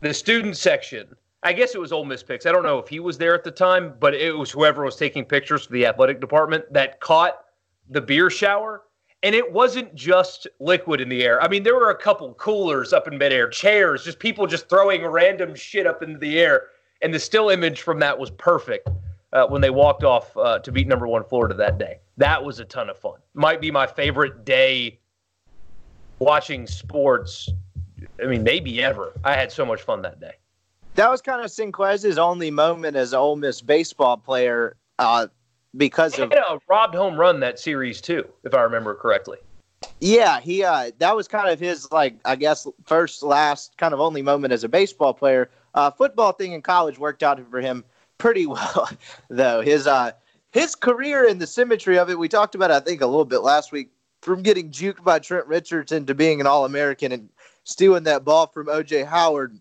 [0.00, 1.14] the student section.
[1.44, 2.46] I guess it was Ole Miss Picks.
[2.46, 4.96] I don't know if he was there at the time, but it was whoever was
[4.96, 7.44] taking pictures for the athletic department that caught
[7.90, 8.82] the beer shower.
[9.24, 11.40] And it wasn't just liquid in the air.
[11.42, 15.06] I mean, there were a couple coolers up in midair, chairs, just people just throwing
[15.06, 16.68] random shit up into the air.
[17.02, 18.88] And the still image from that was perfect
[19.32, 21.98] uh, when they walked off uh, to beat number one Florida that day.
[22.16, 23.18] That was a ton of fun.
[23.34, 25.00] Might be my favorite day
[26.18, 27.48] watching sports.
[28.22, 29.12] I mean, maybe ever.
[29.24, 30.34] I had so much fun that day.
[30.94, 35.28] That was kind of Sinquez's only moment as an Ole Miss baseball player uh,
[35.76, 39.38] because of a robbed home run that series too, if I remember correctly.
[40.00, 44.00] Yeah, he uh that was kind of his like I guess first last kind of
[44.00, 45.50] only moment as a baseball player.
[45.74, 47.84] Uh football thing in college worked out for him
[48.18, 48.88] pretty well
[49.28, 49.60] though.
[49.60, 50.12] His uh
[50.50, 53.40] his career and the symmetry of it we talked about I think a little bit
[53.40, 57.28] last week from getting juked by Trent Richardson to being an all-American and
[57.64, 59.58] stealing that ball from OJ Howard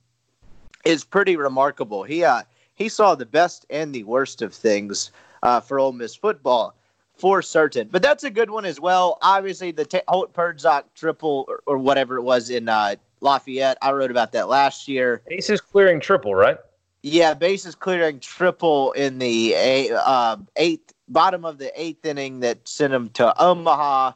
[0.86, 2.04] is pretty remarkable.
[2.04, 5.12] He uh he saw the best and the worst of things
[5.44, 6.76] uh for Ole Miss football
[7.22, 7.88] for certain.
[7.92, 9.20] But that's a good one as well.
[9.22, 13.78] Obviously, the T- Holt Perdzock triple or, or whatever it was in uh, Lafayette.
[13.82, 15.22] I wrote about that last year.
[15.30, 16.58] Aces clearing triple, right?
[17.04, 22.68] Yeah, bases clearing triple in the eight, uh, eighth bottom of the eighth inning that
[22.68, 24.14] sent him to Omaha.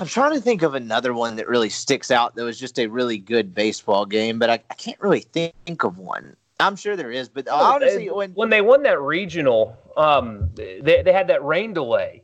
[0.00, 2.86] I'm trying to think of another one that really sticks out that was just a
[2.86, 6.36] really good baseball game, but I, I can't really think of one.
[6.60, 11.12] I'm sure there is, but honestly, when when they won that regional, um, they they
[11.12, 12.22] had that rain delay,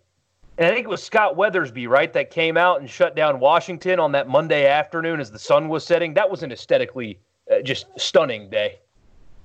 [0.58, 4.00] and I think it was Scott Weathersby, right, that came out and shut down Washington
[4.00, 6.14] on that Monday afternoon as the sun was setting.
[6.14, 7.18] That was an aesthetically
[7.50, 8.80] uh, just stunning day.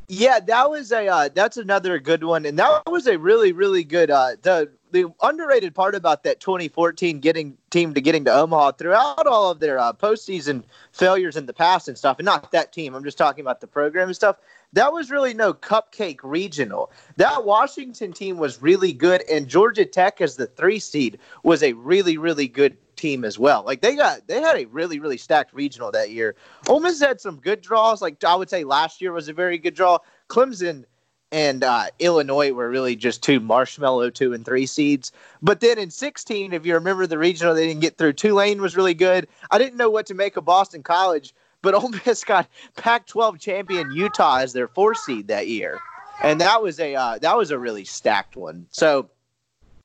[0.08, 3.84] Yeah, that was a uh, that's another good one, and that was a really really
[3.84, 4.10] good.
[4.10, 9.28] Uh, the the underrated part about that 2014 getting team to getting to Omaha throughout
[9.28, 12.96] all of their uh, postseason failures in the past and stuff, and not that team.
[12.96, 14.38] I'm just talking about the program and stuff.
[14.74, 16.92] That was really no cupcake regional.
[17.18, 21.74] That Washington team was really good, and Georgia Tech as the three seed was a
[21.74, 23.64] really really good team as well.
[23.64, 26.36] Like they got they had a really really stacked regional that year.
[26.68, 28.02] Ole Miss had some good draws.
[28.02, 30.00] Like I would say last year was a very good draw.
[30.28, 30.86] Clemson
[31.32, 35.12] and uh, Illinois were really just two marshmallow two and three seeds.
[35.42, 38.14] But then in 16, if you remember the regional, they didn't get through.
[38.14, 39.28] Tulane was really good.
[39.52, 43.92] I didn't know what to make of Boston College, but Ole Miss got Pac-12 champion
[43.92, 45.80] Utah as their four seed that year,
[46.24, 48.66] and that was a uh, that was a really stacked one.
[48.72, 49.10] So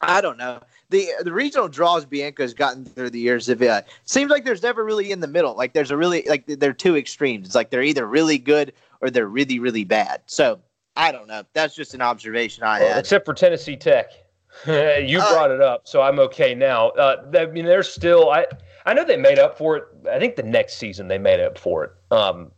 [0.01, 0.61] I don't know.
[0.91, 4.85] The the regional draws Bianco's gotten through the years of uh, seems like there's never
[4.85, 5.55] really in the middle.
[5.55, 7.47] Like there's a really like they're two extremes.
[7.47, 10.23] It's like they're either really good or they're really really bad.
[10.27, 10.61] So
[10.97, 11.43] I don't know.
[11.53, 12.99] That's just an observation I well, had.
[12.99, 14.11] Except for Tennessee Tech,
[14.67, 16.89] you uh, brought it up, so I'm okay now.
[16.91, 18.31] Uh, I mean, they're still.
[18.31, 18.47] I
[18.87, 19.85] I know they made up for it.
[20.11, 21.93] I think the next season they made up for it.
[22.11, 22.53] Um,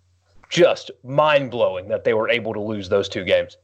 [0.51, 3.57] just mind blowing that they were able to lose those two games.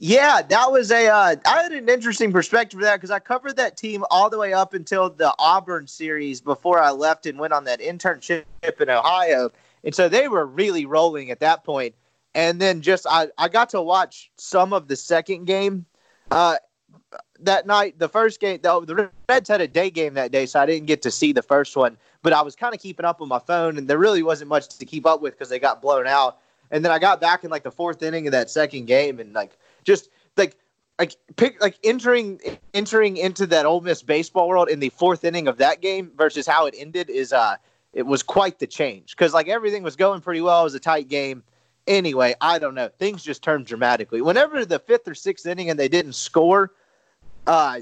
[0.00, 1.08] Yeah, that was a.
[1.08, 4.38] Uh, I had an interesting perspective for that because I covered that team all the
[4.38, 8.90] way up until the Auburn series before I left and went on that internship in
[8.90, 9.50] Ohio,
[9.82, 11.94] and so they were really rolling at that point.
[12.34, 15.86] And then just I, I got to watch some of the second game
[16.30, 16.56] uh,
[17.40, 17.98] that night.
[17.98, 20.86] The first game, the, the Reds had a day game that day, so I didn't
[20.86, 21.96] get to see the first one.
[22.22, 24.68] But I was kind of keeping up on my phone, and there really wasn't much
[24.68, 26.38] to keep up with because they got blown out.
[26.70, 29.32] And then I got back in like the fourth inning of that second game, and
[29.32, 30.56] like just like
[30.98, 32.40] like pick like entering
[32.74, 36.46] entering into that Ole Miss baseball world in the fourth inning of that game versus
[36.46, 37.56] how it ended is uh
[37.92, 40.60] it was quite the change because like everything was going pretty well.
[40.60, 41.42] It was a tight game.
[41.88, 42.88] Anyway, I don't know.
[42.98, 44.20] Things just turned dramatically.
[44.20, 46.72] Whenever the fifth or sixth inning and they didn't score,
[47.46, 47.80] uh,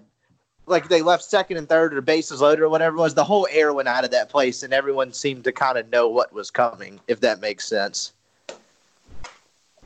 [0.67, 3.49] like they left second and third or bases loaded or whatever it was, the whole
[3.51, 6.53] air went out of that place and everyone seemed to kind of know what was
[6.53, 8.13] coming, if that makes sense.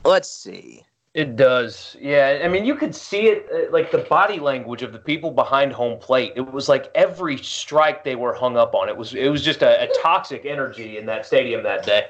[0.04, 0.84] Let's see.
[1.14, 1.96] It does.
[1.98, 2.40] Yeah.
[2.44, 5.72] I mean, you could see it uh, like the body language of the people behind
[5.72, 6.34] home plate.
[6.36, 8.90] It was like every strike they were hung up on.
[8.90, 12.06] It was it was just a, a toxic energy in that stadium that day.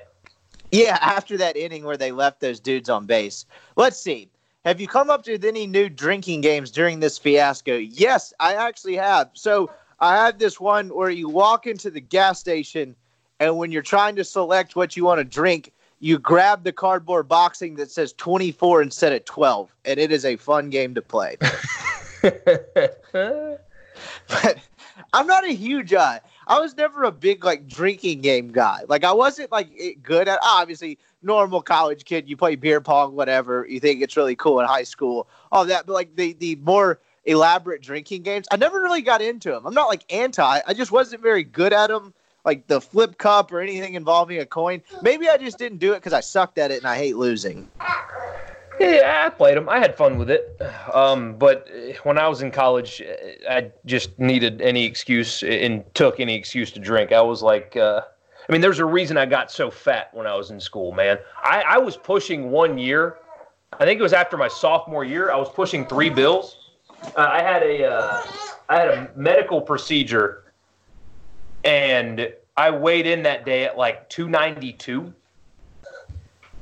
[0.73, 3.47] Yeah, after that inning where they left those dudes on base.
[3.77, 4.31] Let's see.
[4.65, 7.77] Have you come up with any new drinking games during this fiasco?
[7.77, 9.31] Yes, I actually have.
[9.33, 12.95] So I have this one where you walk into the gas station
[13.41, 17.29] and when you're trying to select what you want to drink, you grab the cardboard
[17.29, 21.37] boxing that says 24 instead of 12 and it is a fun game to play
[22.23, 22.99] but
[25.13, 26.19] i'm not a huge uh,
[26.51, 29.71] i was never a big like drinking game guy like i wasn't like
[30.03, 34.37] good at obviously normal college kid you play beer pong whatever you think it's really
[34.37, 38.57] cool in high school all that but like the the more elaborate drinking games i
[38.57, 41.89] never really got into them i'm not like anti i just wasn't very good at
[41.89, 42.13] them
[42.45, 44.83] like the flip cup or anything involving a coin.
[45.03, 47.69] Maybe I just didn't do it because I sucked at it and I hate losing.
[48.81, 49.69] Yeah, I played them.
[49.69, 50.59] I had fun with it.
[50.95, 51.69] Um, but
[52.05, 53.03] when I was in college,
[53.49, 57.13] I just needed any excuse and took any excuse to drink.
[57.13, 58.01] I was like, uh,
[58.49, 61.19] I mean, there's a reason I got so fat when I was in school, man.
[61.43, 63.19] I, I was pushing one year.
[63.79, 65.31] I think it was after my sophomore year.
[65.31, 66.71] I was pushing three bills.
[67.17, 68.23] Uh, I had a, uh,
[68.71, 70.45] I had a medical procedure
[71.65, 75.13] and I weighed in that day at like 292.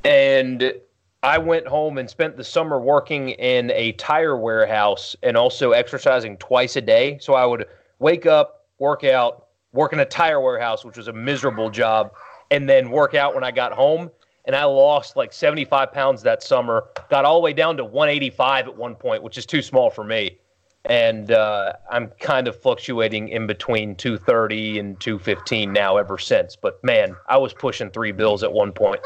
[0.03, 0.73] And
[1.21, 6.37] I went home and spent the summer working in a tire warehouse and also exercising
[6.37, 7.17] twice a day.
[7.19, 7.65] So I would
[7.99, 12.13] wake up, work out, work in a tire warehouse, which was a miserable job,
[12.51, 14.09] and then work out when I got home.
[14.45, 18.67] And I lost like 75 pounds that summer, got all the way down to 185
[18.67, 20.39] at one point, which is too small for me
[20.85, 26.55] and uh, I'm kind of fluctuating in between 230 and 215 now ever since.
[26.55, 29.01] But man, I was pushing three bills at one point.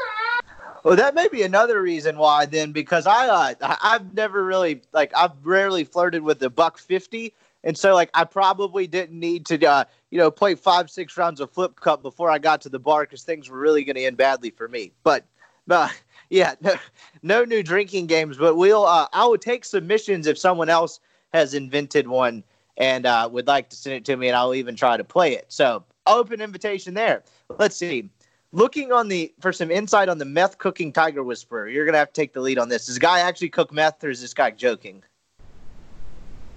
[0.84, 5.12] Well, that may be another reason why then, because I uh, I've never really like
[5.16, 7.32] I've rarely flirted with the buck fifty,
[7.64, 11.40] and so like I probably didn't need to uh, you know play five six rounds
[11.40, 14.04] of flip cup before I got to the bar because things were really going to
[14.04, 14.92] end badly for me.
[15.04, 15.24] But
[15.66, 15.90] but
[16.28, 16.74] yeah, no,
[17.22, 18.84] no new drinking games, but we'll.
[18.84, 21.00] Uh, I will take submissions if someone else
[21.32, 22.44] has invented one
[22.76, 25.32] and uh, would like to send it to me, and I'll even try to play
[25.32, 25.46] it.
[25.48, 27.22] So open invitation there.
[27.58, 28.10] Let's see.
[28.54, 32.12] Looking on the for some insight on the meth cooking tiger whisperer, you're gonna have
[32.12, 32.86] to take the lead on this.
[32.86, 35.02] Does the guy actually cook meth, or is this guy joking?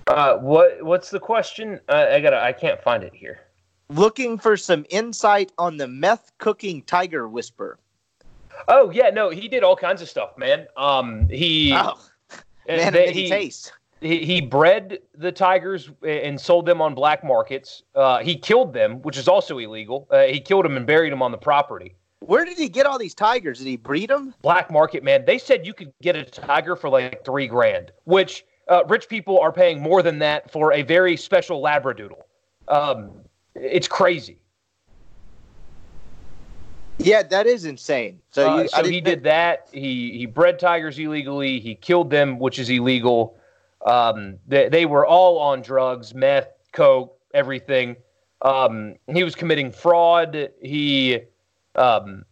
[0.06, 1.80] Uh, what what's the question?
[1.89, 3.39] Uh, I gotta I can't find it here.
[3.89, 7.80] Looking for some insight on the meth cooking tiger whisperer.
[8.68, 10.68] Oh yeah, no, he did all kinds of stuff, man.
[10.78, 12.00] Um, he Oh,
[12.68, 13.74] man, they- he, taste.
[14.02, 17.84] He he bred the tigers and sold them on black markets.
[17.95, 20.08] Uh, he killed them, which is also illegal.
[20.12, 21.95] Uh, he killed them and buried them on the property.
[22.20, 23.60] Where did he get all these tigers?
[23.60, 24.34] Did he breed them?
[24.41, 25.24] Black market, man.
[25.26, 29.39] They said you could get a tiger for like three grand, which uh, rich people
[29.39, 32.22] are paying more than that for a very special labradoodle.
[32.68, 33.12] Um,
[33.56, 34.39] it's crazy.
[37.00, 38.20] Yeah, that is insane.
[38.32, 39.70] So, Uh, you, so he did that.
[39.72, 41.60] He he bred tigers illegally.
[41.60, 43.37] He killed them, which is illegal.
[43.86, 47.95] Um, they, they were all on drugs, meth, coke, everything.
[48.41, 50.49] Um, he was committing fraud.
[50.61, 51.19] He
[51.75, 52.25] um,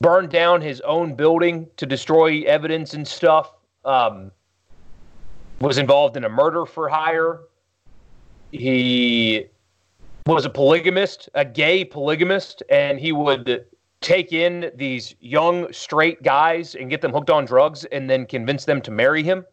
[0.00, 3.52] burned down his own building to destroy evidence and stuff.
[3.84, 4.32] Um,
[5.60, 7.40] was involved in a murder for hire.
[8.52, 9.46] He
[10.26, 13.66] was a polygamist, a gay polygamist, and he would
[14.00, 18.64] take in these young straight guys and get them hooked on drugs and then convince
[18.64, 19.44] them to marry him.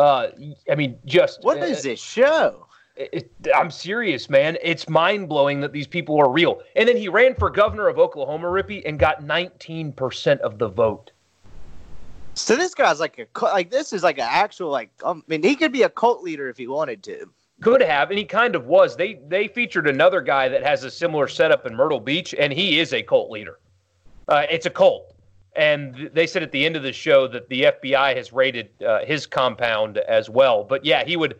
[0.00, 0.30] Uh,
[0.70, 2.66] I mean, just what What is this show?
[2.96, 4.56] it, I'm serious, man.
[4.62, 6.62] It's mind blowing that these people are real.
[6.74, 11.12] And then he ran for governor of Oklahoma, Rippy, and got 19% of the vote.
[12.34, 15.32] So this guy's like a cult- like this is like an actual like um, I
[15.32, 17.30] mean he could be a cult leader if he wanted to.
[17.60, 18.96] Could have, and he kind of was.
[18.96, 22.78] They they featured another guy that has a similar setup in Myrtle Beach, and he
[22.78, 23.58] is a cult leader.
[24.28, 25.12] Uh, it's a cult,
[25.60, 29.04] and they said at the end of the show that the FBI has raided uh,
[29.04, 30.64] his compound as well.
[30.64, 31.38] But yeah, he would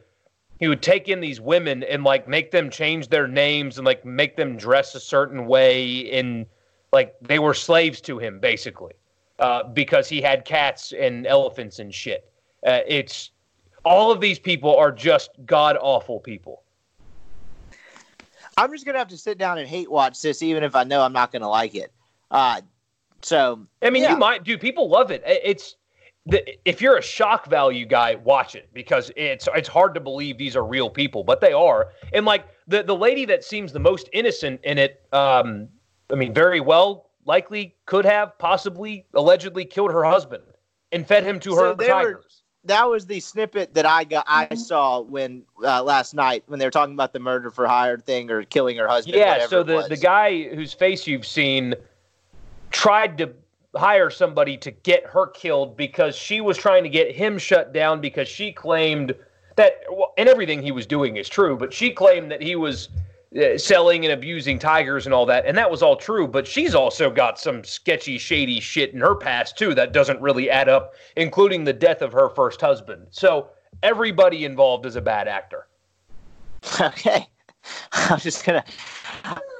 [0.58, 4.04] he would take in these women and like make them change their names and like
[4.04, 6.44] make them dress a certain way, and
[6.92, 8.92] like they were slaves to him basically
[9.38, 12.30] uh, because he had cats and elephants and shit.
[12.66, 13.30] Uh, it's
[13.86, 16.62] all of these people are just god awful people.
[18.58, 21.00] I'm just gonna have to sit down and hate watch this, even if I know
[21.00, 21.90] I'm not gonna like it.
[22.30, 22.60] Uh,
[23.22, 24.12] so I mean, Yeah.
[24.12, 24.60] you might, dude.
[24.60, 25.22] People love it.
[25.26, 25.76] It's
[26.26, 30.38] the, if you're a shock value guy, watch it because it's it's hard to believe
[30.38, 31.88] these are real people, but they are.
[32.12, 35.68] And like the the lady that seems the most innocent in it, um,
[36.12, 40.42] I mean, very well likely could have possibly allegedly killed her husband
[40.92, 42.42] and fed him to So her they were- tigers.
[42.64, 46.66] that was the snippet that I got I saw when uh, last night when they
[46.66, 49.16] were talking about the murder for hire thing or killing her husband.
[49.16, 51.74] Yeah, so the, the guy whose face you've seen
[52.70, 53.32] tried to
[53.76, 58.00] hire somebody to get her killed because she was trying to get him shut down
[58.00, 59.14] because she claimed
[59.56, 62.88] that, well, and everything he was doing is true, but she claimed that he was
[63.40, 66.26] uh, selling and abusing tigers and all that, and that was all true.
[66.26, 70.50] But she's also got some sketchy, shady shit in her past too that doesn't really
[70.50, 73.06] add up, including the death of her first husband.
[73.10, 73.50] So
[73.82, 75.66] everybody involved is a bad actor.
[76.80, 77.26] Okay.
[77.92, 78.64] I'm just gonna.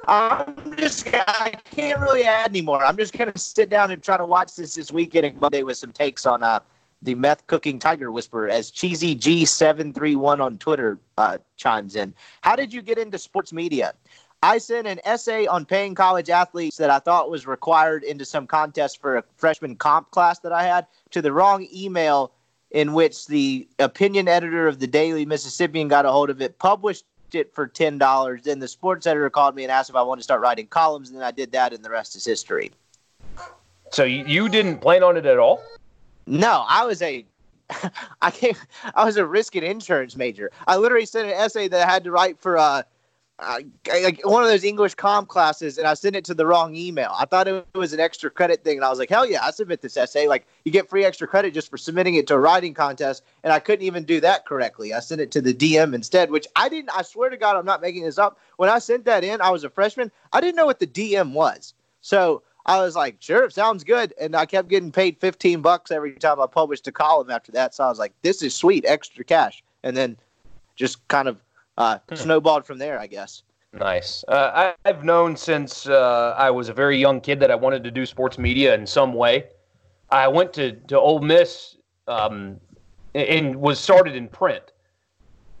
[0.07, 1.07] I'm just.
[1.13, 2.83] I can't really add anymore.
[2.83, 5.77] I'm just gonna sit down and try to watch this this weekend and Monday with
[5.77, 6.59] some takes on uh
[7.01, 11.95] the meth cooking tiger whisperer as cheesy G seven three one on Twitter uh, chimes
[11.95, 12.13] in.
[12.41, 13.93] How did you get into sports media?
[14.43, 18.47] I sent an essay on paying college athletes that I thought was required into some
[18.47, 22.31] contest for a freshman comp class that I had to the wrong email
[22.71, 27.05] in which the opinion editor of the Daily Mississippian got a hold of it, published
[27.35, 28.43] it for ten dollars.
[28.43, 31.09] Then the sports editor called me and asked if I wanted to start writing columns,
[31.09, 32.71] and then I did that, and the rest is history.
[33.91, 35.61] So you, you didn't plan on it at all?
[36.25, 37.25] No, I was a
[38.21, 38.55] I came
[38.95, 40.51] I was a risk and insurance major.
[40.67, 42.83] I literally sent an essay that I had to write for uh,
[43.41, 47.13] like one of those English com classes and I sent it to the wrong email.
[47.17, 49.51] I thought it was an extra credit thing and I was like, "Hell yeah, I
[49.51, 52.39] submit this essay." Like you get free extra credit just for submitting it to a
[52.39, 54.93] writing contest and I couldn't even do that correctly.
[54.93, 57.65] I sent it to the DM instead, which I didn't I swear to God I'm
[57.65, 58.39] not making this up.
[58.57, 60.11] When I sent that in, I was a freshman.
[60.33, 61.73] I didn't know what the DM was.
[62.01, 64.13] So I was like, sure, sounds good.
[64.19, 67.73] And I kept getting paid 15 bucks every time I published a column after that.
[67.73, 69.63] So I was like, this is sweet, extra cash.
[69.83, 70.17] And then
[70.75, 71.37] just kind of
[71.77, 72.15] uh, Hmm.
[72.15, 73.43] snowballed from there, I guess.
[73.73, 74.25] Nice.
[74.27, 77.83] Uh, I, I've known since uh, I was a very young kid that I wanted
[77.85, 79.45] to do sports media in some way.
[80.09, 82.59] I went to to Ole Miss um,
[83.15, 84.73] and was started in print.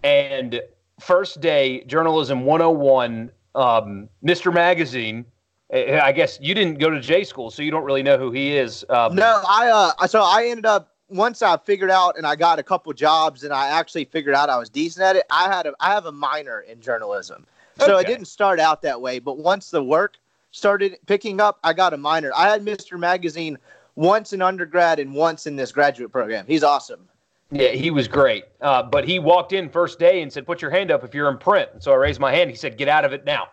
[0.03, 0.61] And
[0.99, 4.53] first day, journalism 101, um, Mr.
[4.53, 5.25] Magazine
[5.73, 8.57] I guess you didn't go to J school, so you don't really know who he
[8.57, 8.85] is.
[8.89, 12.59] Um, no, I uh, so I ended up once I figured out and I got
[12.59, 15.25] a couple jobs and I actually figured out I was decent at it.
[15.29, 17.45] I had a I have a minor in journalism,
[17.77, 18.01] so okay.
[18.01, 19.19] it didn't start out that way.
[19.19, 20.17] But once the work
[20.51, 22.31] started picking up, I got a minor.
[22.35, 22.97] I had Mr.
[22.97, 23.57] Magazine
[23.95, 26.45] once in undergrad and once in this graduate program.
[26.47, 27.07] He's awesome.
[27.51, 28.45] Yeah, he was great.
[28.61, 31.29] Uh, but he walked in first day and said, "Put your hand up if you're
[31.29, 32.49] in print." And so I raised my hand.
[32.49, 33.49] He said, "Get out of it now."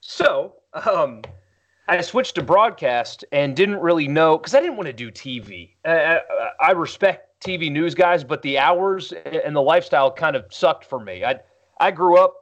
[0.00, 1.22] So um,
[1.88, 5.70] I switched to broadcast and didn't really know because I didn't want to do TV.
[5.84, 6.18] Uh,
[6.60, 11.00] I respect TV news guys, but the hours and the lifestyle kind of sucked for
[11.00, 11.24] me.
[11.24, 11.40] I
[11.80, 12.34] I grew up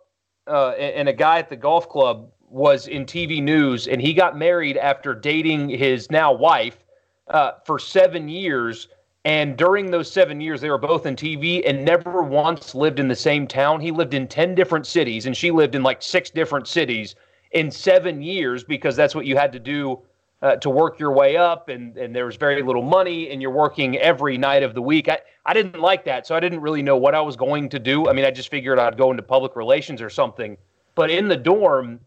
[0.46, 4.36] uh, and a guy at the golf club was in TV news, and he got
[4.36, 6.84] married after dating his now wife
[7.28, 8.88] uh, for seven years
[9.24, 13.08] and during those seven years, they were both in TV and never once lived in
[13.08, 13.80] the same town.
[13.80, 17.14] He lived in 10 different cities, and she lived in like six different cities
[17.52, 20.00] in seven years because that's what you had to do
[20.42, 21.68] uh, to work your way up.
[21.68, 25.08] And, and there was very little money, and you're working every night of the week.
[25.08, 27.78] I, I didn't like that, so I didn't really know what I was going to
[27.78, 28.08] do.
[28.08, 30.56] I mean, I just figured I'd go into public relations or something.
[30.94, 32.00] But in the dorm,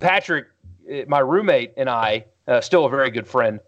[0.00, 0.46] Patrick,
[0.90, 3.60] uh, my roommate, and I, uh, still a very good friend,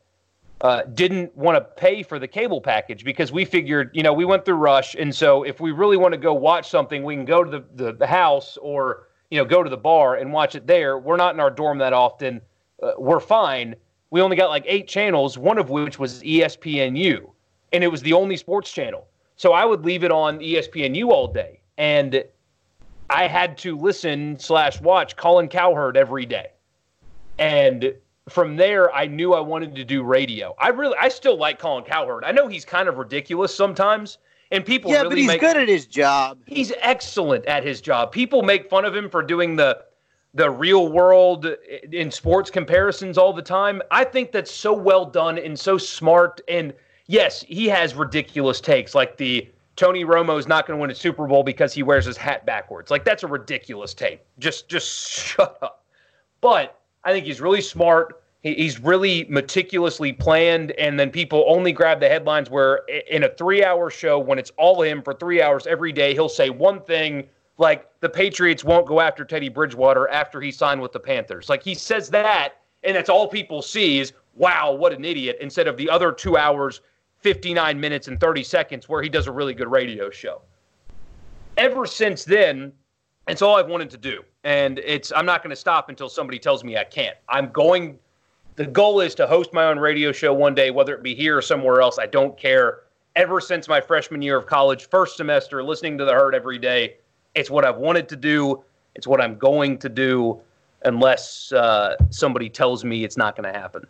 [0.63, 4.25] uh, didn't want to pay for the cable package because we figured, you know, we
[4.27, 7.25] went through Rush, and so if we really want to go watch something, we can
[7.25, 10.55] go to the, the, the house or you know go to the bar and watch
[10.55, 10.99] it there.
[10.99, 12.41] We're not in our dorm that often.
[12.83, 13.77] Uh, we're fine.
[14.11, 17.31] We only got like eight channels, one of which was ESPNU,
[17.73, 19.07] and it was the only sports channel.
[19.37, 22.25] So I would leave it on ESPNU all day, and
[23.09, 26.49] I had to listen slash watch Colin Cowherd every day,
[27.39, 27.95] and
[28.29, 30.55] from there, I knew I wanted to do radio.
[30.59, 32.25] I really, I still like Colin Cowherd.
[32.25, 34.19] I know he's kind of ridiculous sometimes,
[34.51, 36.39] and people yeah, really but he's make, good at his job.
[36.47, 38.13] He's excellent at his job.
[38.13, 39.85] People make fun of him for doing the
[40.35, 41.47] the real world
[41.91, 43.83] in sports comparisons all the time.
[43.91, 46.41] I think that's so well done and so smart.
[46.49, 46.73] And
[47.09, 50.95] yes, he has ridiculous takes, like the Tony Romo is not going to win a
[50.95, 52.91] Super Bowl because he wears his hat backwards.
[52.91, 54.21] Like that's a ridiculous take.
[54.39, 55.85] Just just shut up.
[56.41, 58.20] But I think he's really smart.
[58.43, 62.51] He's really meticulously planned, and then people only grab the headlines.
[62.51, 66.29] Where in a three-hour show, when it's all him for three hours every day, he'll
[66.29, 67.29] say one thing
[67.59, 71.49] like the Patriots won't go after Teddy Bridgewater after he signed with the Panthers.
[71.49, 75.37] Like he says that, and that's all people see is wow, what an idiot.
[75.41, 76.81] Instead of the other two hours,
[77.19, 80.41] 59 minutes and 30 seconds, where he does a really good radio show.
[81.59, 82.73] Ever since then,
[83.29, 84.23] it's all I've wanted to do.
[84.45, 87.17] And it's I'm not going to stop until somebody tells me I can't.
[87.29, 87.99] I'm going
[88.57, 91.39] the goal is to host my own radio show one day, whether it be here
[91.39, 91.99] or somewhere else.
[91.99, 92.81] I don't care.
[93.17, 96.97] Ever since my freshman year of college, first semester, listening to the herd every day,
[97.35, 98.63] it's what I've wanted to do.
[98.95, 100.41] It's what I'm going to do,
[100.85, 103.87] unless uh, somebody tells me it's not going to happen.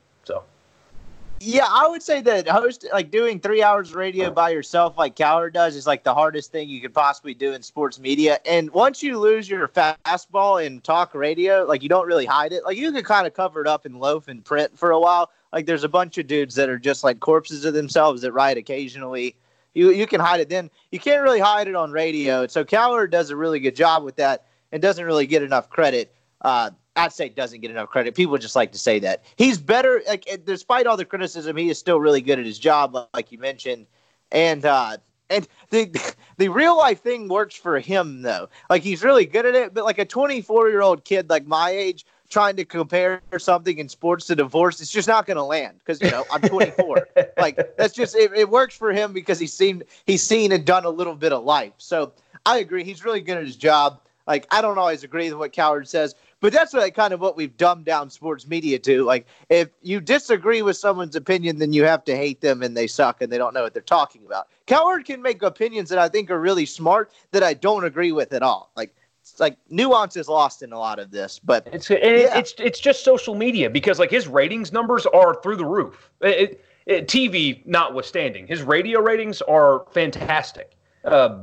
[1.43, 5.17] Yeah, I would say that host like doing three hours of radio by yourself, like
[5.17, 8.39] Cowherd does, is like the hardest thing you could possibly do in sports media.
[8.45, 12.63] And once you lose your fastball in talk radio, like you don't really hide it.
[12.67, 15.31] Like you can kind of cover it up in loaf and print for a while.
[15.51, 18.59] Like there's a bunch of dudes that are just like corpses of themselves that write
[18.59, 19.35] occasionally.
[19.73, 20.71] You you can hide it then.
[20.93, 22.47] You can't really hide it on radio.
[22.49, 26.13] So Cowherd does a really good job with that and doesn't really get enough credit.
[26.43, 28.15] Uh, I'd say doesn't get enough credit.
[28.15, 30.03] People just like to say that he's better.
[30.09, 33.39] Like despite all the criticism, he is still really good at his job, like you
[33.39, 33.87] mentioned.
[34.33, 34.97] And uh,
[35.31, 38.49] and the the real life thing works for him though.
[38.69, 39.73] Like he's really good at it.
[39.73, 43.89] But like a 24 year old kid like my age trying to compare something in
[43.89, 47.09] sports to divorce, it's just not going to land because you know I'm 24.
[47.39, 50.85] like that's just it, it works for him because he's seen he's seen and done
[50.85, 51.73] a little bit of life.
[51.79, 52.13] So
[52.47, 52.85] I agree.
[52.85, 54.01] He's really good at his job.
[54.27, 57.37] Like I don't always agree with what Cowherd says, but that's what kind of what
[57.37, 59.05] we've dumbed down sports media to.
[59.05, 62.87] Like, if you disagree with someone's opinion, then you have to hate them and they
[62.87, 64.49] suck and they don't know what they're talking about.
[64.67, 68.33] Cowherd can make opinions that I think are really smart that I don't agree with
[68.33, 68.71] at all.
[68.77, 72.39] Like, it's like nuance is lost in a lot of this, but it's it, yeah.
[72.39, 76.11] it's it's just social media because like his ratings numbers are through the roof.
[76.23, 80.73] It, it, TV notwithstanding, his radio ratings are fantastic.
[81.05, 81.41] Uh,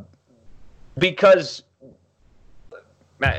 [0.97, 1.63] because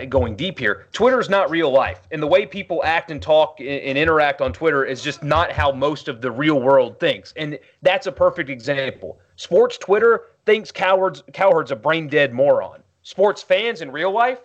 [0.09, 2.01] going deep here, Twitter is not real life.
[2.11, 5.72] And the way people act and talk and interact on Twitter is just not how
[5.72, 7.33] most of the real world thinks.
[7.37, 9.18] And that's a perfect example.
[9.37, 12.83] Sports Twitter thinks Cowherd's Cowherd's a brain dead moron.
[13.03, 14.41] Sports fans in real life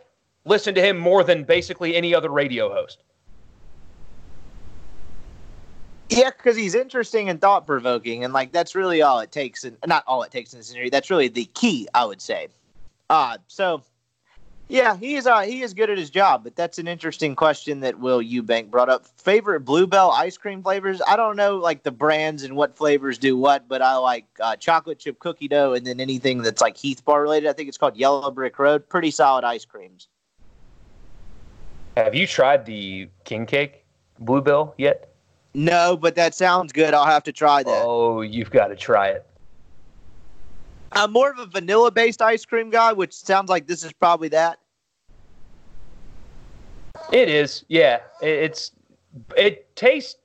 [0.45, 3.03] listen to him more than basically any other radio host.
[6.09, 9.77] Yeah, because he's interesting and thought provoking, and like that's really all it takes, and
[9.87, 10.91] not all it takes in this scenario.
[10.91, 12.49] That's really the key, I would say.
[13.09, 13.81] Uh, so
[14.73, 15.27] Yeah, he is.
[15.27, 18.71] Uh, he is good at his job, but that's an interesting question that Will Eubank
[18.71, 19.05] brought up.
[19.05, 20.99] Favorite Bluebell ice cream flavors?
[21.07, 24.55] I don't know like the brands and what flavors do what, but I like uh,
[24.55, 27.47] chocolate chip cookie dough, and then anything that's like Heath Bar related.
[27.47, 28.89] I think it's called Yellow Brick Road.
[28.89, 30.07] Pretty solid ice creams.
[31.95, 33.85] Have you tried the king cake
[34.17, 35.13] bluebell yet?
[35.53, 36.95] No, but that sounds good.
[36.95, 37.83] I'll have to try that.
[37.85, 39.23] Oh, you've got to try it.
[40.93, 44.29] I'm more of a vanilla based ice cream guy, which sounds like this is probably
[44.29, 44.57] that.
[47.13, 47.99] It is, yeah.
[48.21, 48.71] It, it's
[49.37, 50.17] it tastes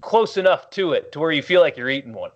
[0.00, 2.30] close enough to it to where you feel like you're eating one.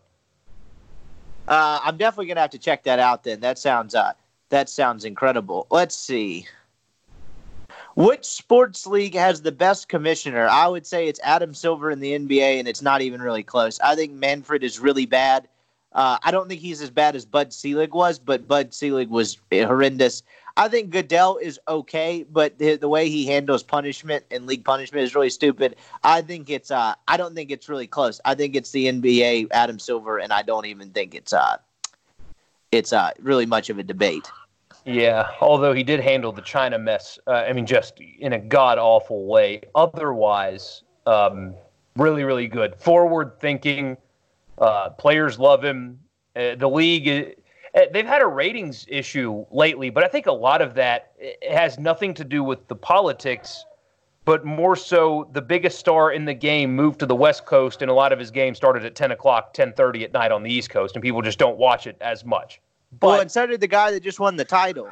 [1.47, 3.23] Uh, I'm definitely gonna have to check that out.
[3.23, 4.13] Then that sounds uh,
[4.49, 5.69] that sounds incredible.
[5.71, 6.49] Let's see.
[7.95, 10.49] Which sports league has the best commissioner?
[10.49, 13.79] I would say it's Adam Silver in the NBA, and it's not even really close.
[13.79, 15.47] I think Manfred is really bad.
[15.93, 19.39] Uh, I don't think he's as bad as Bud Selig was, but Bud Selig was
[19.53, 20.23] horrendous.
[20.57, 25.05] I think Goodell is okay, but the, the, way he handles punishment and league punishment
[25.05, 25.77] is really stupid.
[26.03, 28.21] I think it's uh, I don't think it's really close.
[28.25, 31.57] I think it's the NBA Adam Silver, and I don't even think it's uh,
[32.73, 34.29] it's uh, really much of a debate.
[34.85, 38.79] Yeah, although he did handle the China mess, uh, I mean, just in a god
[38.79, 39.63] awful way.
[39.75, 41.55] Otherwise, um,
[41.97, 42.75] really, really good.
[42.77, 43.97] Forward thinking.
[44.59, 45.99] Uh, players love him.
[46.37, 47.37] Uh, the league,
[47.75, 51.13] they've had a ratings issue lately, but I think a lot of that
[51.49, 53.65] has nothing to do with the politics,
[54.25, 57.91] but more so the biggest star in the game moved to the West Coast, and
[57.91, 60.71] a lot of his games started at 10 o'clock, 10.30 at night on the East
[60.71, 62.61] Coast, and people just don't watch it as much.
[62.99, 64.89] But, well, and so did the guy that just won the title.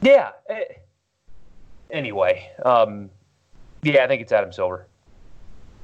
[0.00, 0.32] Yeah.
[0.48, 0.64] Eh,
[1.90, 3.10] anyway, um,
[3.82, 4.86] yeah, I think it's Adam Silver.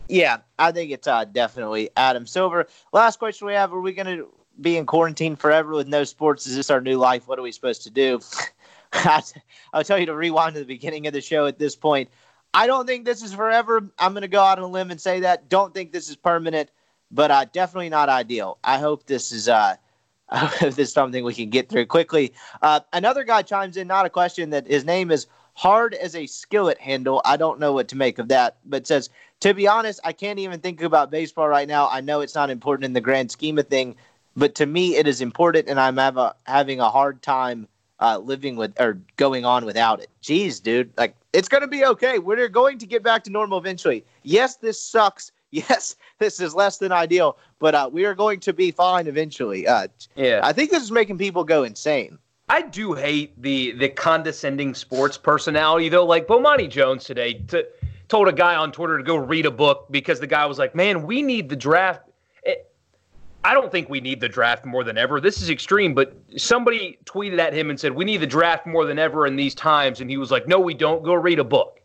[0.08, 2.66] Yeah, I think it's uh, definitely Adam Silver.
[2.92, 4.26] Last question we have: Are we going
[4.58, 6.46] to be in quarantine forever with no sports?
[6.46, 7.28] Is this our new life?
[7.28, 8.20] What are we supposed to do?
[9.72, 11.46] I'll tell you to rewind to the beginning of the show.
[11.46, 12.10] At this point,
[12.52, 13.88] I don't think this is forever.
[13.98, 15.48] I'm going to go out on a limb and say that.
[15.48, 16.70] Don't think this is permanent,
[17.10, 18.58] but uh, definitely not ideal.
[18.64, 19.48] I hope this is.
[19.48, 19.76] Uh,
[20.30, 22.34] I hope this is something we can get through quickly.
[22.60, 26.26] Uh, another guy chimes in, not a question, that his name is hard as a
[26.26, 27.22] skillet handle.
[27.24, 29.08] I don't know what to make of that, but says,
[29.40, 31.88] to be honest, I can't even think about baseball right now.
[31.88, 33.96] I know it's not important in the grand scheme of thing,
[34.38, 37.66] but to me, it is important, and I'm a, having a hard time
[38.00, 40.08] uh, living with or going on without it.
[40.22, 42.18] Jeez, dude, like it's going to be okay.
[42.18, 44.04] We're going to get back to normal eventually.
[44.22, 45.32] Yes, this sucks.
[45.50, 49.66] Yes, this is less than ideal, but uh, we are going to be fine eventually.
[49.66, 52.18] Uh, yeah, I think this is making people go insane.
[52.50, 56.04] I do hate the the condescending sports personality though.
[56.04, 57.66] Like Bomani Jones today to,
[58.08, 60.74] told a guy on Twitter to go read a book because the guy was like,
[60.74, 62.07] "Man, we need the draft."
[63.44, 65.20] I don't think we need the draft more than ever.
[65.20, 68.84] This is extreme, but somebody tweeted at him and said, "We need the draft more
[68.84, 71.02] than ever in these times," and he was like, "No, we don't.
[71.02, 71.80] Go read a book."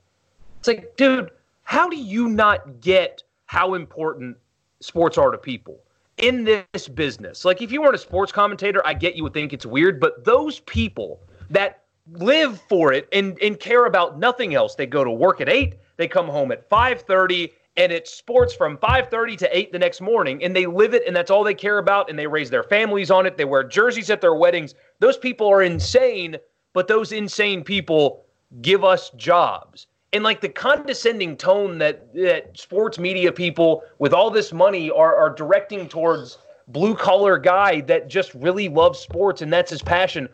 [0.59, 1.29] It's like, dude,
[1.63, 4.37] how do you not get how important
[4.79, 5.79] sports are to people?
[6.17, 7.45] in this business.
[7.45, 10.23] Like if you weren't a sports commentator, I get you would think it's weird, but
[10.23, 15.11] those people that live for it and, and care about nothing else, they go to
[15.11, 19.57] work at eight, they come home at five thirty, and it's sports from 5:30 to
[19.57, 22.17] 8 the next morning and they live it and that's all they care about and
[22.17, 25.63] they raise their families on it they wear jerseys at their weddings those people are
[25.63, 26.37] insane
[26.73, 28.25] but those insane people
[28.61, 34.29] give us jobs and like the condescending tone that that sports media people with all
[34.29, 39.51] this money are are directing towards blue collar guy that just really loves sports and
[39.51, 40.29] that's his passion.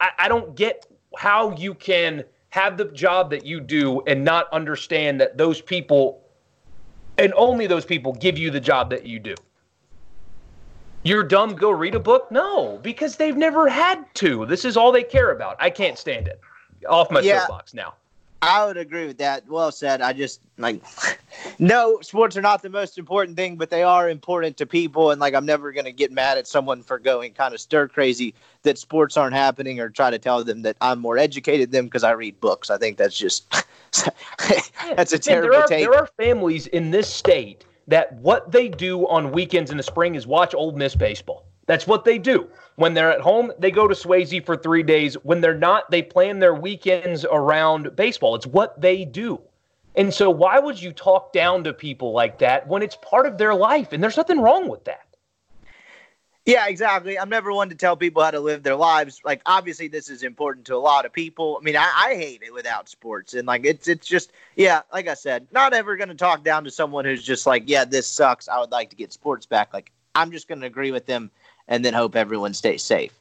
[0.00, 0.86] I, I don't get
[1.16, 6.22] how you can have the job that you do and not understand that those people
[7.18, 9.34] and only those people give you the job that you do.
[11.02, 12.30] You're dumb, go read a book?
[12.30, 14.46] No, because they've never had to.
[14.46, 15.56] This is all they care about.
[15.60, 16.40] I can't stand it.
[16.88, 17.40] Off my yeah.
[17.40, 17.94] soapbox now.
[18.40, 19.48] I would agree with that.
[19.48, 20.00] Well said.
[20.00, 20.80] I just like
[21.58, 25.10] no sports are not the most important thing, but they are important to people.
[25.10, 28.34] And like I'm never gonna get mad at someone for going kind of stir crazy
[28.62, 31.84] that sports aren't happening or try to tell them that I'm more educated than them
[31.86, 32.70] because I read books.
[32.70, 33.52] I think that's just
[34.96, 35.84] that's a terrible there are, take.
[35.84, 40.14] There are families in this state that what they do on weekends in the spring
[40.14, 41.46] is watch Ole Miss baseball.
[41.66, 42.48] That's what they do.
[42.76, 45.14] When they're at home, they go to Swayze for three days.
[45.22, 48.34] When they're not, they plan their weekends around baseball.
[48.34, 49.40] It's what they do.
[49.96, 53.36] And so, why would you talk down to people like that when it's part of
[53.36, 53.92] their life?
[53.92, 55.07] And there's nothing wrong with that.
[56.48, 57.18] Yeah, exactly.
[57.18, 59.20] I'm never one to tell people how to live their lives.
[59.22, 61.58] Like, obviously, this is important to a lot of people.
[61.60, 65.08] I mean, I, I hate it without sports, and like, it's it's just, yeah, like
[65.08, 68.06] I said, not ever going to talk down to someone who's just like, yeah, this
[68.06, 68.48] sucks.
[68.48, 69.74] I would like to get sports back.
[69.74, 71.30] Like, I'm just going to agree with them
[71.68, 73.12] and then hope everyone stays safe.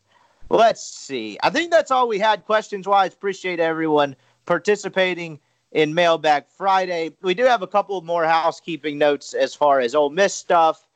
[0.49, 1.37] Let's see.
[1.43, 3.11] I think that's all we had questions wise.
[3.11, 4.15] Appreciate everyone
[4.45, 5.37] participating
[5.73, 7.11] in Mailbag Friday.
[7.21, 10.86] We do have a couple more housekeeping notes as far as Ole Miss stuff.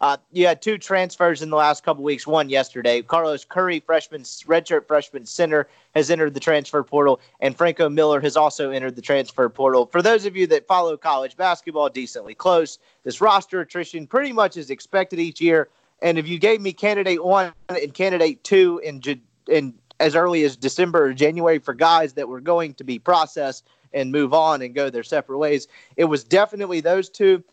[0.00, 2.26] Uh, you had two transfers in the last couple weeks.
[2.26, 7.88] One yesterday, Carlos Curry, freshman redshirt freshman center, has entered the transfer portal, and Franco
[7.88, 9.86] Miller has also entered the transfer portal.
[9.86, 14.56] For those of you that follow college basketball decently close, this roster attrition pretty much
[14.56, 15.68] is expected each year.
[16.00, 19.02] And if you gave me candidate one and candidate two in
[19.48, 23.66] in as early as December or January for guys that were going to be processed
[23.92, 27.44] and move on and go their separate ways, it was definitely those two.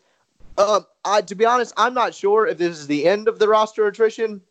[0.58, 3.48] Um, I, to be honest, I'm not sure if this is the end of the
[3.48, 4.42] roster attrition.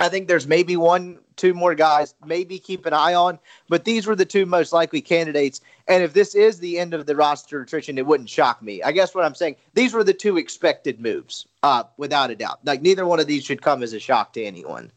[0.00, 4.04] I think there's maybe one, two more guys, maybe keep an eye on, but these
[4.04, 5.60] were the two most likely candidates.
[5.86, 8.82] And if this is the end of the roster attrition, it wouldn't shock me.
[8.82, 12.58] I guess what I'm saying, these were the two expected moves, uh, without a doubt.
[12.64, 14.90] Like neither one of these should come as a shock to anyone.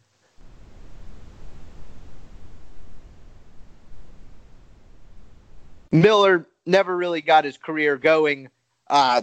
[5.92, 8.50] Miller never really got his career going.
[8.88, 9.22] Uh,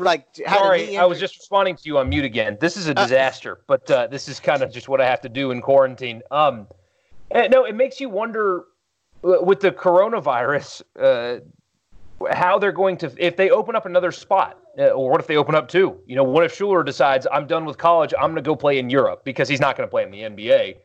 [0.00, 2.56] like sorry i was just responding to you on mute again.
[2.60, 5.06] This is a uh, disaster uh, but uh, this is kind of just what i
[5.06, 6.22] have to do in quarantine.
[6.30, 6.66] Um
[7.30, 8.64] eh, no it makes you wonder
[9.24, 11.40] uh, with the coronavirus uh,
[12.32, 15.36] how they're going to if they open up another spot uh, or what if they
[15.36, 18.36] open up two you know what if Shuler decides i'm done with college i'm going
[18.36, 20.76] to go play in europe because he's not going to play in the nba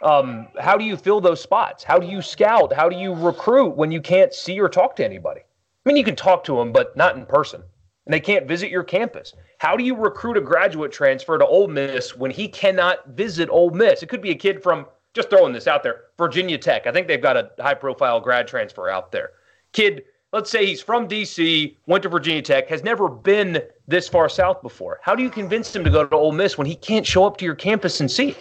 [0.00, 1.82] um, how do you fill those spots?
[1.82, 2.72] How do you scout?
[2.72, 5.40] How do you recruit when you can't see or talk to anybody?
[5.40, 7.62] I mean you can talk to them but not in person
[8.08, 9.34] and they can't visit your campus.
[9.58, 13.70] How do you recruit a graduate transfer to Ole Miss when he cannot visit Ole
[13.70, 14.02] Miss?
[14.02, 16.86] It could be a kid from just throwing this out there, Virginia Tech.
[16.86, 19.32] I think they've got a high profile grad transfer out there.
[19.72, 24.30] Kid, let's say he's from DC, went to Virginia Tech, has never been this far
[24.30, 25.00] south before.
[25.02, 27.36] How do you convince him to go to Ole Miss when he can't show up
[27.36, 28.34] to your campus and see?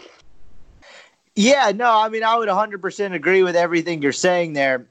[1.35, 4.87] Yeah, no, I mean, I would 100% agree with everything you're saying there.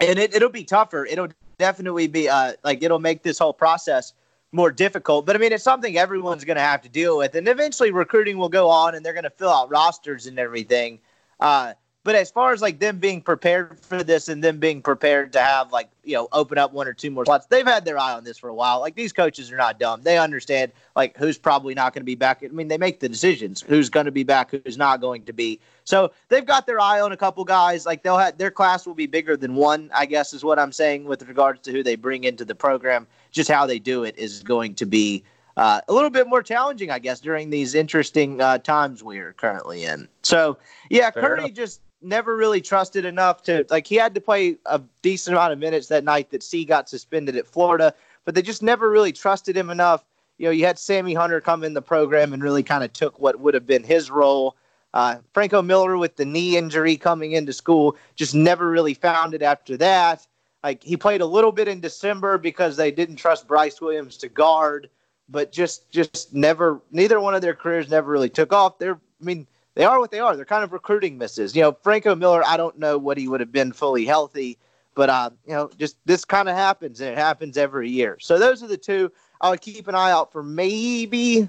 [0.00, 1.06] And it, it'll be tougher.
[1.06, 1.28] It'll
[1.60, 4.14] definitely be uh, like it'll make this whole process
[4.50, 5.26] more difficult.
[5.26, 8.38] But I mean, it's something everyone's going to have to deal with, and eventually recruiting
[8.38, 10.98] will go on, and they're going to fill out rosters and everything.
[11.38, 15.32] Uh, but as far as like them being prepared for this and them being prepared
[15.34, 17.98] to have like, you know, open up one or two more slots, they've had their
[17.98, 18.80] eye on this for a while.
[18.80, 20.02] Like these coaches are not dumb.
[20.02, 22.42] They understand like who's probably not going to be back.
[22.42, 25.34] I mean, they make the decisions who's going to be back, who's not going to
[25.34, 25.60] be.
[25.84, 27.84] So they've got their eye on a couple guys.
[27.84, 30.72] Like they'll have their class will be bigger than one, I guess is what I'm
[30.72, 33.06] saying with regards to who they bring into the program.
[33.30, 35.22] Just how they do it is going to be
[35.58, 39.34] uh, a little bit more challenging, I guess, during these interesting uh, times we are
[39.34, 40.08] currently in.
[40.22, 40.56] So,
[40.88, 41.52] yeah, Fair Curry enough.
[41.52, 45.58] just never really trusted enough to like he had to play a decent amount of
[45.58, 47.94] minutes that night that C got suspended at Florida,
[48.24, 50.04] but they just never really trusted him enough.
[50.38, 53.18] You know, you had Sammy Hunter come in the program and really kind of took
[53.20, 54.56] what would have been his role.
[54.92, 59.42] Uh, Franco Miller with the knee injury coming into school just never really found it
[59.42, 60.26] after that.
[60.64, 64.28] Like he played a little bit in December because they didn't trust Bryce Williams to
[64.28, 64.90] guard,
[65.28, 68.78] but just just never neither one of their careers never really took off.
[68.78, 70.36] They're I mean they are what they are.
[70.36, 71.54] They're kind of recruiting misses.
[71.54, 74.58] You know, Franco Miller, I don't know what he would have been fully healthy,
[74.94, 78.18] but uh, you know, just this kind of happens, and it happens every year.
[78.20, 79.12] So those are the two.
[79.40, 81.48] I would keep an eye out for maybe,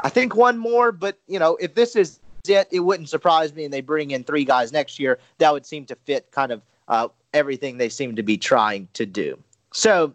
[0.00, 0.92] I think one more.
[0.92, 4.24] But you know, if this is it, it wouldn't surprise me, and they bring in
[4.24, 5.18] three guys next year.
[5.38, 9.04] That would seem to fit kind of uh, everything they seem to be trying to
[9.04, 9.38] do.
[9.72, 10.14] So,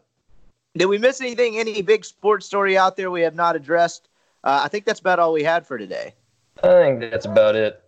[0.77, 1.59] did we miss anything?
[1.59, 4.07] Any big sports story out there we have not addressed?
[4.43, 6.13] Uh, I think that's about all we had for today.
[6.63, 7.81] I think that's about it.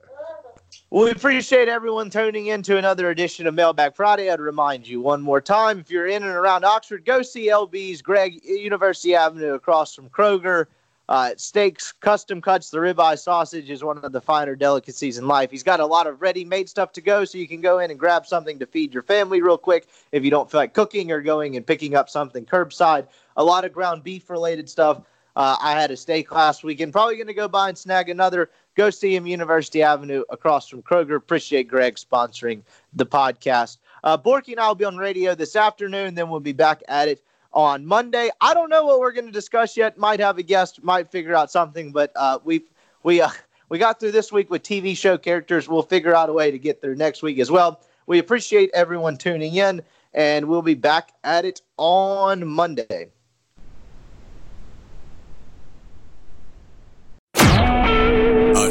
[0.89, 4.31] Well, we appreciate everyone tuning in to another edition of Mailbag Friday.
[4.31, 8.01] I'd remind you one more time if you're in and around Oxford, go see LB's
[8.01, 10.65] Greg University Avenue across from Kroger.
[11.09, 15.51] Uh, steaks, custom cuts, the ribeye sausage is one of the finer delicacies in life.
[15.51, 17.91] He's got a lot of ready made stuff to go, so you can go in
[17.91, 21.11] and grab something to feed your family real quick if you don't feel like cooking
[21.11, 23.07] or going and picking up something curbside.
[23.35, 25.01] A lot of ground beef related stuff.
[25.35, 26.93] Uh, I had a steak last weekend.
[26.93, 28.49] Probably going to go by and snag another.
[28.75, 31.15] Go see him, University Avenue, across from Kroger.
[31.15, 32.63] Appreciate Greg sponsoring
[32.93, 33.77] the podcast.
[34.03, 36.15] Uh, Borky and I will be on radio this afternoon.
[36.15, 37.21] Then we'll be back at it
[37.53, 38.31] on Monday.
[38.41, 39.97] I don't know what we're going to discuss yet.
[39.97, 40.83] Might have a guest.
[40.83, 41.91] Might figure out something.
[41.91, 42.63] But uh, we
[43.03, 43.29] we uh,
[43.69, 45.69] we got through this week with TV show characters.
[45.69, 47.81] We'll figure out a way to get through next week as well.
[48.07, 49.81] We appreciate everyone tuning in,
[50.13, 53.09] and we'll be back at it on Monday.